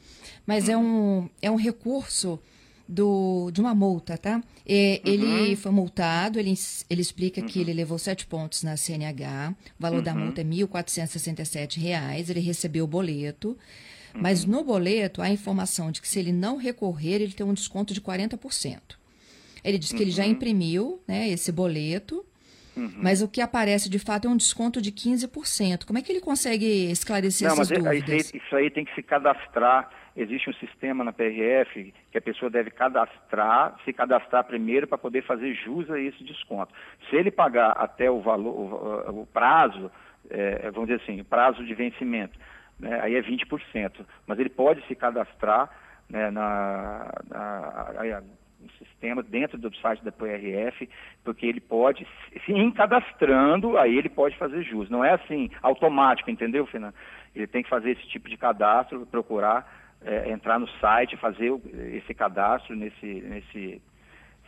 mas 0.46 0.70
é, 0.70 0.76
um, 0.78 1.28
é 1.42 1.50
um 1.50 1.56
recurso 1.56 2.40
do, 2.88 3.50
de 3.50 3.60
uma 3.60 3.74
multa, 3.74 4.16
tá? 4.16 4.42
É, 4.66 5.02
uhum. 5.04 5.12
Ele 5.12 5.56
foi 5.56 5.72
multado, 5.72 6.38
ele, 6.38 6.54
ele 6.88 7.02
explica 7.02 7.42
uhum. 7.42 7.46
que 7.46 7.60
ele 7.60 7.74
levou 7.74 7.98
sete 7.98 8.26
pontos 8.26 8.62
na 8.62 8.74
CNH, 8.74 9.54
o 9.78 9.82
valor 9.82 9.98
uhum. 9.98 10.02
da 10.02 10.14
multa 10.14 10.40
é 10.40 10.44
R$ 10.44 10.50
1.467, 10.64 12.30
ele 12.30 12.40
recebeu 12.40 12.84
o 12.84 12.88
boleto, 12.88 13.54
mas 14.20 14.44
uhum. 14.44 14.50
no 14.52 14.64
boleto 14.64 15.22
há 15.22 15.28
informação 15.28 15.90
de 15.90 16.00
que 16.00 16.08
se 16.08 16.18
ele 16.18 16.32
não 16.32 16.56
recorrer, 16.56 17.22
ele 17.22 17.32
tem 17.32 17.46
um 17.46 17.54
desconto 17.54 17.92
de 17.92 18.00
40%. 18.00 18.80
Ele 19.64 19.78
diz 19.78 19.92
que 19.92 20.02
ele 20.02 20.10
já 20.10 20.24
uhum. 20.24 20.30
imprimiu 20.30 21.00
né, 21.08 21.28
esse 21.28 21.50
boleto, 21.50 22.24
Uhum. 22.76 22.92
Mas 23.02 23.22
o 23.22 23.28
que 23.28 23.40
aparece 23.40 23.88
de 23.88 23.98
fato 23.98 24.28
é 24.28 24.30
um 24.30 24.36
desconto 24.36 24.82
de 24.82 24.92
15%. 24.92 25.86
Como 25.86 25.98
é 25.98 26.02
que 26.02 26.12
ele 26.12 26.20
consegue 26.20 26.90
esclarecer 26.90 27.48
Não, 27.48 27.54
essas 27.54 27.70
mas 27.70 27.78
dúvidas? 27.78 28.26
Isso 28.26 28.36
aí, 28.36 28.42
isso 28.42 28.56
aí 28.56 28.70
tem 28.70 28.84
que 28.84 28.94
se 28.94 29.02
cadastrar. 29.02 29.90
Existe 30.14 30.50
um 30.50 30.54
sistema 30.54 31.02
na 31.02 31.12
PRF 31.12 31.92
que 32.10 32.18
a 32.18 32.20
pessoa 32.20 32.50
deve 32.50 32.70
cadastrar, 32.70 33.76
se 33.84 33.92
cadastrar 33.92 34.44
primeiro 34.44 34.86
para 34.86 34.98
poder 34.98 35.22
fazer 35.22 35.54
jus 35.54 35.90
a 35.90 35.98
esse 35.98 36.22
desconto. 36.22 36.72
Se 37.08 37.16
ele 37.16 37.30
pagar 37.30 37.72
até 37.72 38.10
o 38.10 38.20
valor, 38.20 38.54
o, 38.54 39.22
o 39.22 39.26
prazo, 39.26 39.90
é, 40.30 40.70
vamos 40.70 40.88
dizer 40.88 41.02
assim, 41.02 41.20
o 41.20 41.24
prazo 41.24 41.64
de 41.64 41.74
vencimento, 41.74 42.38
né, 42.78 43.00
aí 43.02 43.14
é 43.14 43.22
20%. 43.22 44.04
Mas 44.26 44.38
ele 44.38 44.50
pode 44.50 44.84
se 44.86 44.94
cadastrar 44.94 45.70
né, 46.08 46.30
na, 46.30 47.10
na, 47.28 48.22
no 48.60 48.70
sistema, 48.78 49.22
dentro 49.22 49.58
do 49.58 49.74
site 49.76 50.04
da 50.04 50.12
PRF, 50.12 50.88
porque 51.24 51.46
ele 51.46 51.60
pode, 51.60 52.06
se 52.44 52.52
encadastrando, 52.52 53.76
aí 53.78 53.96
ele 53.96 54.08
pode 54.08 54.36
fazer 54.36 54.62
jus. 54.62 54.88
Não 54.90 55.04
é 55.04 55.12
assim, 55.12 55.50
automático, 55.62 56.30
entendeu, 56.30 56.66
Fernando? 56.66 56.94
Ele 57.34 57.46
tem 57.46 57.62
que 57.62 57.68
fazer 57.68 57.90
esse 57.90 58.06
tipo 58.08 58.28
de 58.28 58.36
cadastro, 58.36 59.06
procurar 59.06 59.66
é, 60.04 60.30
entrar 60.30 60.58
no 60.58 60.68
site, 60.80 61.16
fazer 61.16 61.52
esse 61.94 62.14
cadastro 62.14 62.76
nesse, 62.76 63.06
nesse 63.06 63.82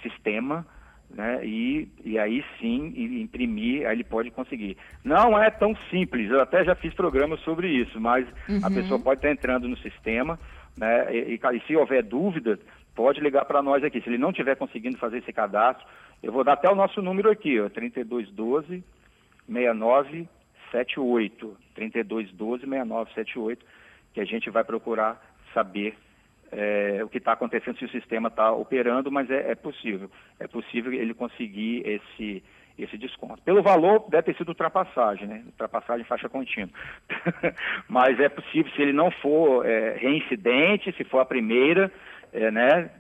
sistema, 0.02 0.66
né? 1.10 1.44
E, 1.44 1.88
e 2.04 2.18
aí 2.18 2.44
sim 2.60 2.92
imprimir, 3.20 3.86
aí 3.86 3.96
ele 3.96 4.04
pode 4.04 4.30
conseguir. 4.30 4.76
Não 5.04 5.40
é 5.40 5.50
tão 5.50 5.74
simples, 5.90 6.30
eu 6.30 6.40
até 6.40 6.64
já 6.64 6.74
fiz 6.74 6.94
programas 6.94 7.40
sobre 7.40 7.68
isso, 7.68 8.00
mas 8.00 8.26
uhum. 8.48 8.60
a 8.62 8.70
pessoa 8.70 9.00
pode 9.00 9.18
estar 9.18 9.30
entrando 9.30 9.68
no 9.68 9.76
sistema, 9.78 10.38
né? 10.76 11.14
E, 11.14 11.34
e, 11.34 11.56
e 11.56 11.60
se 11.66 11.76
houver 11.76 12.02
dúvida, 12.02 12.58
pode 12.94 13.20
ligar 13.20 13.44
para 13.44 13.62
nós 13.62 13.82
aqui. 13.82 14.00
Se 14.00 14.08
ele 14.08 14.18
não 14.18 14.30
estiver 14.30 14.56
conseguindo 14.56 14.98
fazer 14.98 15.18
esse 15.18 15.32
cadastro, 15.32 15.86
eu 16.22 16.32
vou 16.32 16.44
dar 16.44 16.54
até 16.54 16.70
o 16.70 16.74
nosso 16.74 17.00
número 17.00 17.30
aqui, 17.30 17.60
ó, 17.60 17.68
3212 17.68 18.82
6978. 19.48 21.56
3212 21.74 22.66
6978, 22.66 23.64
que 24.12 24.20
a 24.20 24.24
gente 24.24 24.50
vai 24.50 24.64
procurar 24.64 25.22
saber 25.54 25.96
é, 26.52 27.00
o 27.02 27.08
que 27.08 27.18
está 27.18 27.32
acontecendo, 27.32 27.78
se 27.78 27.84
o 27.84 27.90
sistema 27.90 28.28
está 28.28 28.52
operando, 28.52 29.10
mas 29.10 29.30
é, 29.30 29.52
é, 29.52 29.54
possível. 29.54 30.10
É 30.38 30.46
possível 30.46 30.92
ele 30.92 31.14
conseguir 31.14 31.82
esse, 31.86 32.42
esse 32.78 32.96
desconto. 32.96 33.42
Pelo 33.42 33.62
valor, 33.62 34.06
deve 34.08 34.24
ter 34.24 34.36
sido 34.36 34.48
ultrapassagem, 34.48 35.26
né? 35.26 35.42
Ultrapassagem 35.46 36.04
faixa 36.04 36.28
contínua. 36.28 36.70
mas 37.88 38.18
é 38.20 38.28
possível, 38.28 38.72
se 38.72 38.82
ele 38.82 38.92
não 38.92 39.10
for 39.10 39.66
é, 39.66 39.96
reincidente, 39.98 40.92
se 40.92 41.04
for 41.04 41.20
a 41.20 41.26
primeira, 41.26 41.92
é, 42.32 42.50
né, 42.50 42.90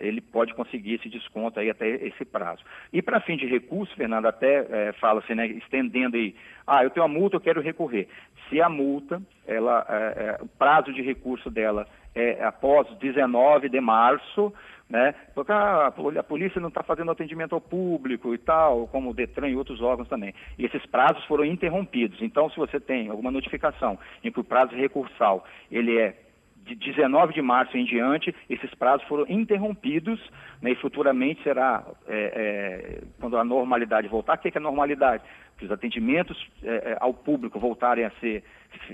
ele 0.00 0.20
pode 0.20 0.54
conseguir 0.54 0.94
esse 0.94 1.08
desconto 1.08 1.58
aí 1.58 1.70
até 1.70 1.88
esse 1.88 2.24
prazo. 2.24 2.62
E 2.92 3.02
para 3.02 3.20
fim 3.20 3.36
de 3.36 3.46
recurso, 3.46 3.94
Fernando, 3.96 4.26
até 4.26 4.66
é, 4.70 4.92
fala 4.94 5.20
assim, 5.20 5.34
né, 5.34 5.46
estendendo 5.46 6.16
aí, 6.16 6.34
ah, 6.66 6.84
eu 6.84 6.90
tenho 6.90 7.04
uma 7.06 7.12
multa, 7.12 7.36
eu 7.36 7.40
quero 7.40 7.60
recorrer. 7.60 8.08
Se 8.48 8.60
a 8.60 8.68
multa, 8.68 9.20
ela, 9.46 9.86
é, 9.88 10.38
é 10.38 10.42
o 10.42 10.48
prazo 10.48 10.92
de 10.92 11.02
recurso 11.02 11.50
dela 11.50 11.86
é 12.14 12.42
após 12.42 12.88
19 12.98 13.68
de 13.68 13.80
março, 13.80 14.52
né, 14.88 15.14
porque 15.34 15.52
a 15.52 16.22
polícia 16.22 16.60
não 16.60 16.68
está 16.68 16.82
fazendo 16.82 17.10
atendimento 17.10 17.54
ao 17.54 17.60
público 17.60 18.32
e 18.32 18.38
tal, 18.38 18.86
como 18.86 19.10
o 19.10 19.14
Detran 19.14 19.48
e 19.48 19.56
outros 19.56 19.82
órgãos 19.82 20.08
também. 20.08 20.32
E 20.56 20.64
esses 20.64 20.84
prazos 20.86 21.24
foram 21.24 21.44
interrompidos. 21.44 22.22
Então, 22.22 22.48
se 22.48 22.56
você 22.56 22.80
tem 22.80 23.08
alguma 23.08 23.30
notificação 23.30 23.98
em 24.22 24.30
que 24.30 24.40
o 24.40 24.44
prazo 24.44 24.74
recursal 24.74 25.44
ele 25.70 25.98
é 25.98 26.25
de 26.66 26.74
19 26.74 27.32
de 27.32 27.40
março 27.40 27.76
em 27.76 27.84
diante, 27.84 28.34
esses 28.50 28.74
prazos 28.74 29.06
foram 29.06 29.24
interrompidos 29.28 30.20
né, 30.60 30.72
e 30.72 30.74
futuramente 30.76 31.42
será, 31.42 31.84
é, 32.08 32.32
é, 32.34 33.04
quando 33.20 33.38
a 33.38 33.44
normalidade 33.44 34.08
voltar, 34.08 34.34
o 34.34 34.38
que 34.38 34.48
é, 34.48 34.50
que 34.50 34.58
é 34.58 34.60
normalidade? 34.60 35.22
Que 35.56 35.64
os 35.64 35.70
atendimentos 35.70 36.36
é, 36.62 36.96
ao 37.00 37.14
público 37.14 37.58
voltarem 37.58 38.04
a 38.04 38.10
ser 38.20 38.42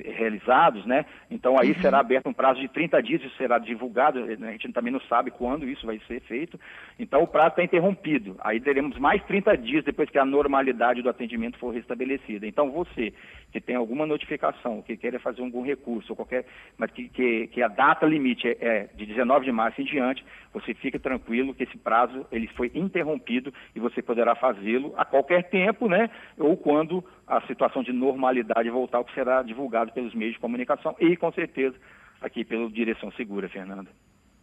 realizados, 0.05 0.85
né? 0.87 1.05
Então 1.31 1.59
aí 1.59 1.71
uhum. 1.71 1.81
será 1.81 1.99
aberto 1.99 2.29
um 2.29 2.33
prazo 2.33 2.61
de 2.61 2.69
30 2.69 3.03
dias, 3.03 3.23
isso 3.23 3.37
será 3.37 3.59
divulgado, 3.59 4.25
né? 4.37 4.49
a 4.49 4.53
gente 4.53 4.73
também 4.73 4.93
não 4.93 5.01
sabe 5.01 5.31
quando 5.31 5.69
isso 5.69 5.87
vai 5.87 6.01
ser 6.07 6.21
feito. 6.21 6.59
Então 6.99 7.23
o 7.23 7.27
prazo 7.27 7.51
está 7.51 7.65
interrompido. 7.65 8.37
Aí 8.41 8.61
teremos 8.61 8.99
mais 8.99 9.23
30 9.25 9.57
dias 9.59 9.85
depois 9.85 10.09
que 10.09 10.19
a 10.19 10.25
normalidade 10.25 11.03
do 11.03 11.09
atendimento 11.09 11.59
for 11.59 11.75
restabelecida. 11.75 12.47
Então 12.47 12.71
você 12.71 13.13
que 13.53 13.61
tem 13.61 13.77
alguma 13.77 14.07
notificação, 14.07 14.81
que 14.81 14.97
queira 14.97 15.21
fazer 15.21 15.43
algum 15.43 15.63
recurso, 15.63 16.17
qualquer, 16.17 16.47
mas 16.79 16.91
que, 16.91 17.09
que, 17.11 17.49
que 17.49 17.63
a 17.63 17.69
data 17.69 18.07
limite 18.07 18.49
é, 18.49 18.57
é, 18.61 18.89
de 18.95 19.05
19 19.05 19.45
de 19.45 19.53
março 19.53 19.81
em 19.83 19.85
diante, 19.85 20.25
você 20.55 20.73
fica 20.73 20.99
tranquilo 20.99 21.55
que 21.55 21.65
esse 21.65 21.77
prazo 21.77 22.27
ele 22.33 22.47
foi 22.49 22.71
interrompido 22.75 23.53
e 23.77 23.81
você 23.81 24.01
poderá 24.01 24.35
fazê-lo 24.35 24.95
a 24.97 25.05
qualquer 25.05 25.51
tempo, 25.51 25.87
né? 25.87 26.09
Ou 26.39 26.52
quando 26.57 27.05
a 27.27 27.41
situação 27.47 27.83
de 27.83 27.93
normalidade 27.93 28.71
voltar, 28.71 29.01
o 29.01 29.05
que 29.05 29.15
será 29.15 29.43
divulgado 29.43 29.93
pelos 29.93 30.15
meios 30.15 30.35
de 30.35 30.41
comunicação 30.41 30.95
e, 31.01 31.17
com 31.17 31.33
certeza, 31.33 31.77
aqui 32.21 32.45
pelo 32.45 32.71
Direção 32.71 33.11
Segura, 33.13 33.49
Fernanda. 33.49 33.91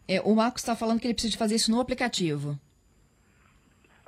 É, 0.07 0.19
o 0.21 0.35
Marcos 0.35 0.61
está 0.61 0.75
falando 0.75 0.99
que 0.99 1.07
ele 1.07 1.13
precisa 1.13 1.37
fazer 1.37 1.55
isso 1.55 1.71
no 1.71 1.79
aplicativo. 1.79 2.57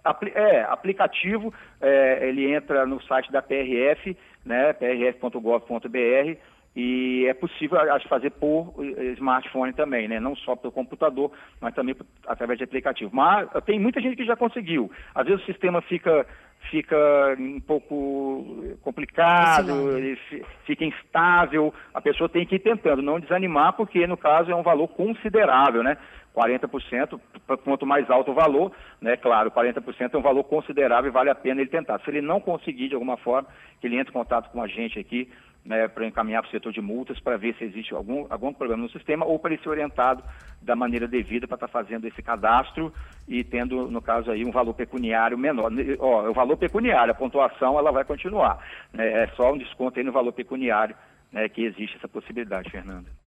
Apli 0.04 0.32
é, 0.34 0.64
aplicativo, 0.64 1.54
é, 1.80 2.28
ele 2.28 2.52
entra 2.52 2.88
no 2.88 3.00
site 3.04 3.32
da 3.32 3.42
PRF, 3.42 4.18
né, 4.44 4.74
prf.gov.br, 4.74 6.38
e 6.75 7.25
é 7.27 7.34
possível 7.34 7.79
acho, 7.93 8.07
fazer 8.07 8.29
por 8.31 8.73
eh, 8.79 9.13
smartphone 9.13 9.73
também, 9.73 10.07
né? 10.07 10.19
não 10.19 10.36
só 10.38 10.55
pelo 10.55 10.71
computador, 10.71 11.31
mas 11.60 11.75
também 11.75 11.95
através 12.25 12.57
de 12.57 12.63
aplicativo. 12.63 13.12
Mas 13.13 13.49
tem 13.65 13.77
muita 13.79 13.99
gente 13.99 14.15
que 14.15 14.25
já 14.25 14.38
conseguiu. 14.38 14.89
Às 15.13 15.25
vezes 15.25 15.41
o 15.41 15.45
sistema 15.45 15.81
fica 15.81 16.25
fica 16.69 16.95
um 17.39 17.60
pouco 17.60 18.77
complicado, 18.81 19.97
ele 19.97 20.15
fica 20.63 20.86
instável, 20.86 21.73
a 21.93 21.99
pessoa 21.99 22.29
tem 22.29 22.45
que 22.45 22.55
ir 22.55 22.60
tentando, 22.60 23.01
não 23.01 23.19
desanimar, 23.19 23.73
porque 23.73 24.05
no 24.05 24.15
caso 24.15 24.51
é 24.51 24.55
um 24.55 24.62
valor 24.62 24.88
considerável, 24.89 25.81
né? 25.81 25.97
40%, 26.36 27.19
quanto 27.63 27.86
mais 27.86 28.10
alto 28.10 28.31
o 28.31 28.34
valor, 28.34 28.71
né, 29.01 29.17
claro, 29.17 29.51
40% 29.51 30.13
é 30.13 30.17
um 30.17 30.21
valor 30.21 30.45
considerável 30.45 31.10
e 31.10 31.13
vale 31.13 31.29
a 31.29 31.36
pena 31.36 31.60
ele 31.60 31.69
tentar. 31.69 31.99
Se 31.99 32.10
ele 32.10 32.21
não 32.21 32.39
conseguir 32.39 32.88
de 32.88 32.93
alguma 32.93 33.17
forma, 33.17 33.49
que 33.81 33.88
ele 33.88 33.97
entre 33.97 34.12
em 34.12 34.13
contato 34.13 34.49
com 34.49 34.62
a 34.62 34.67
gente 34.67 34.97
aqui, 34.97 35.29
né, 35.63 35.88
para 35.88 36.06
encaminhar 36.06 36.41
para 36.41 36.50
o 36.50 36.52
setor 36.52 36.74
de 36.74 36.82
multas, 36.82 37.19
para 37.19 37.38
ver 37.38 37.56
se 37.56 37.63
existe 37.63 37.93
algum, 37.93 38.26
algum 38.30 38.52
problema 38.52 38.82
no 38.82 38.89
sistema 38.89 39.26
ou 39.26 39.38
para 39.38 39.54
ele 39.54 39.62
ser 39.62 39.69
orientado 39.69 40.24
da 40.62 40.76
maneira 40.76 41.08
devida 41.08 41.47
para 41.47 41.56
estar 41.56 41.67
tá 41.67 41.71
fazendo 41.71 42.06
esse 42.08 42.21
cadastro 42.21 42.93
e 43.28 43.43
tendo, 43.43 43.89
no 43.89 44.02
caso 44.02 44.32
aí, 44.32 44.43
um 44.43 44.52
valor 44.52 44.74
pecuniário 44.74 45.38
menor. 45.38 45.71
Ó, 46.00 46.30
o 46.30 46.34
valor 46.34 46.58
pecuniário, 46.58 47.12
a 47.12 47.15
pontuação, 47.15 47.78
ela 47.78 47.91
vai 47.91 48.04
continuar. 48.04 48.60
Né, 48.91 49.24
é 49.24 49.28
só 49.36 49.54
um 49.54 49.58
desconto 49.58 50.00
aí 50.00 50.06
no 50.06 50.12
valor 50.12 50.32
pecuniário 50.32 50.95
né, 51.32 51.47
que 51.47 51.63
existe 51.63 51.97
essa 51.97 52.08
possibilidade, 52.08 52.69
Fernando. 52.69 53.08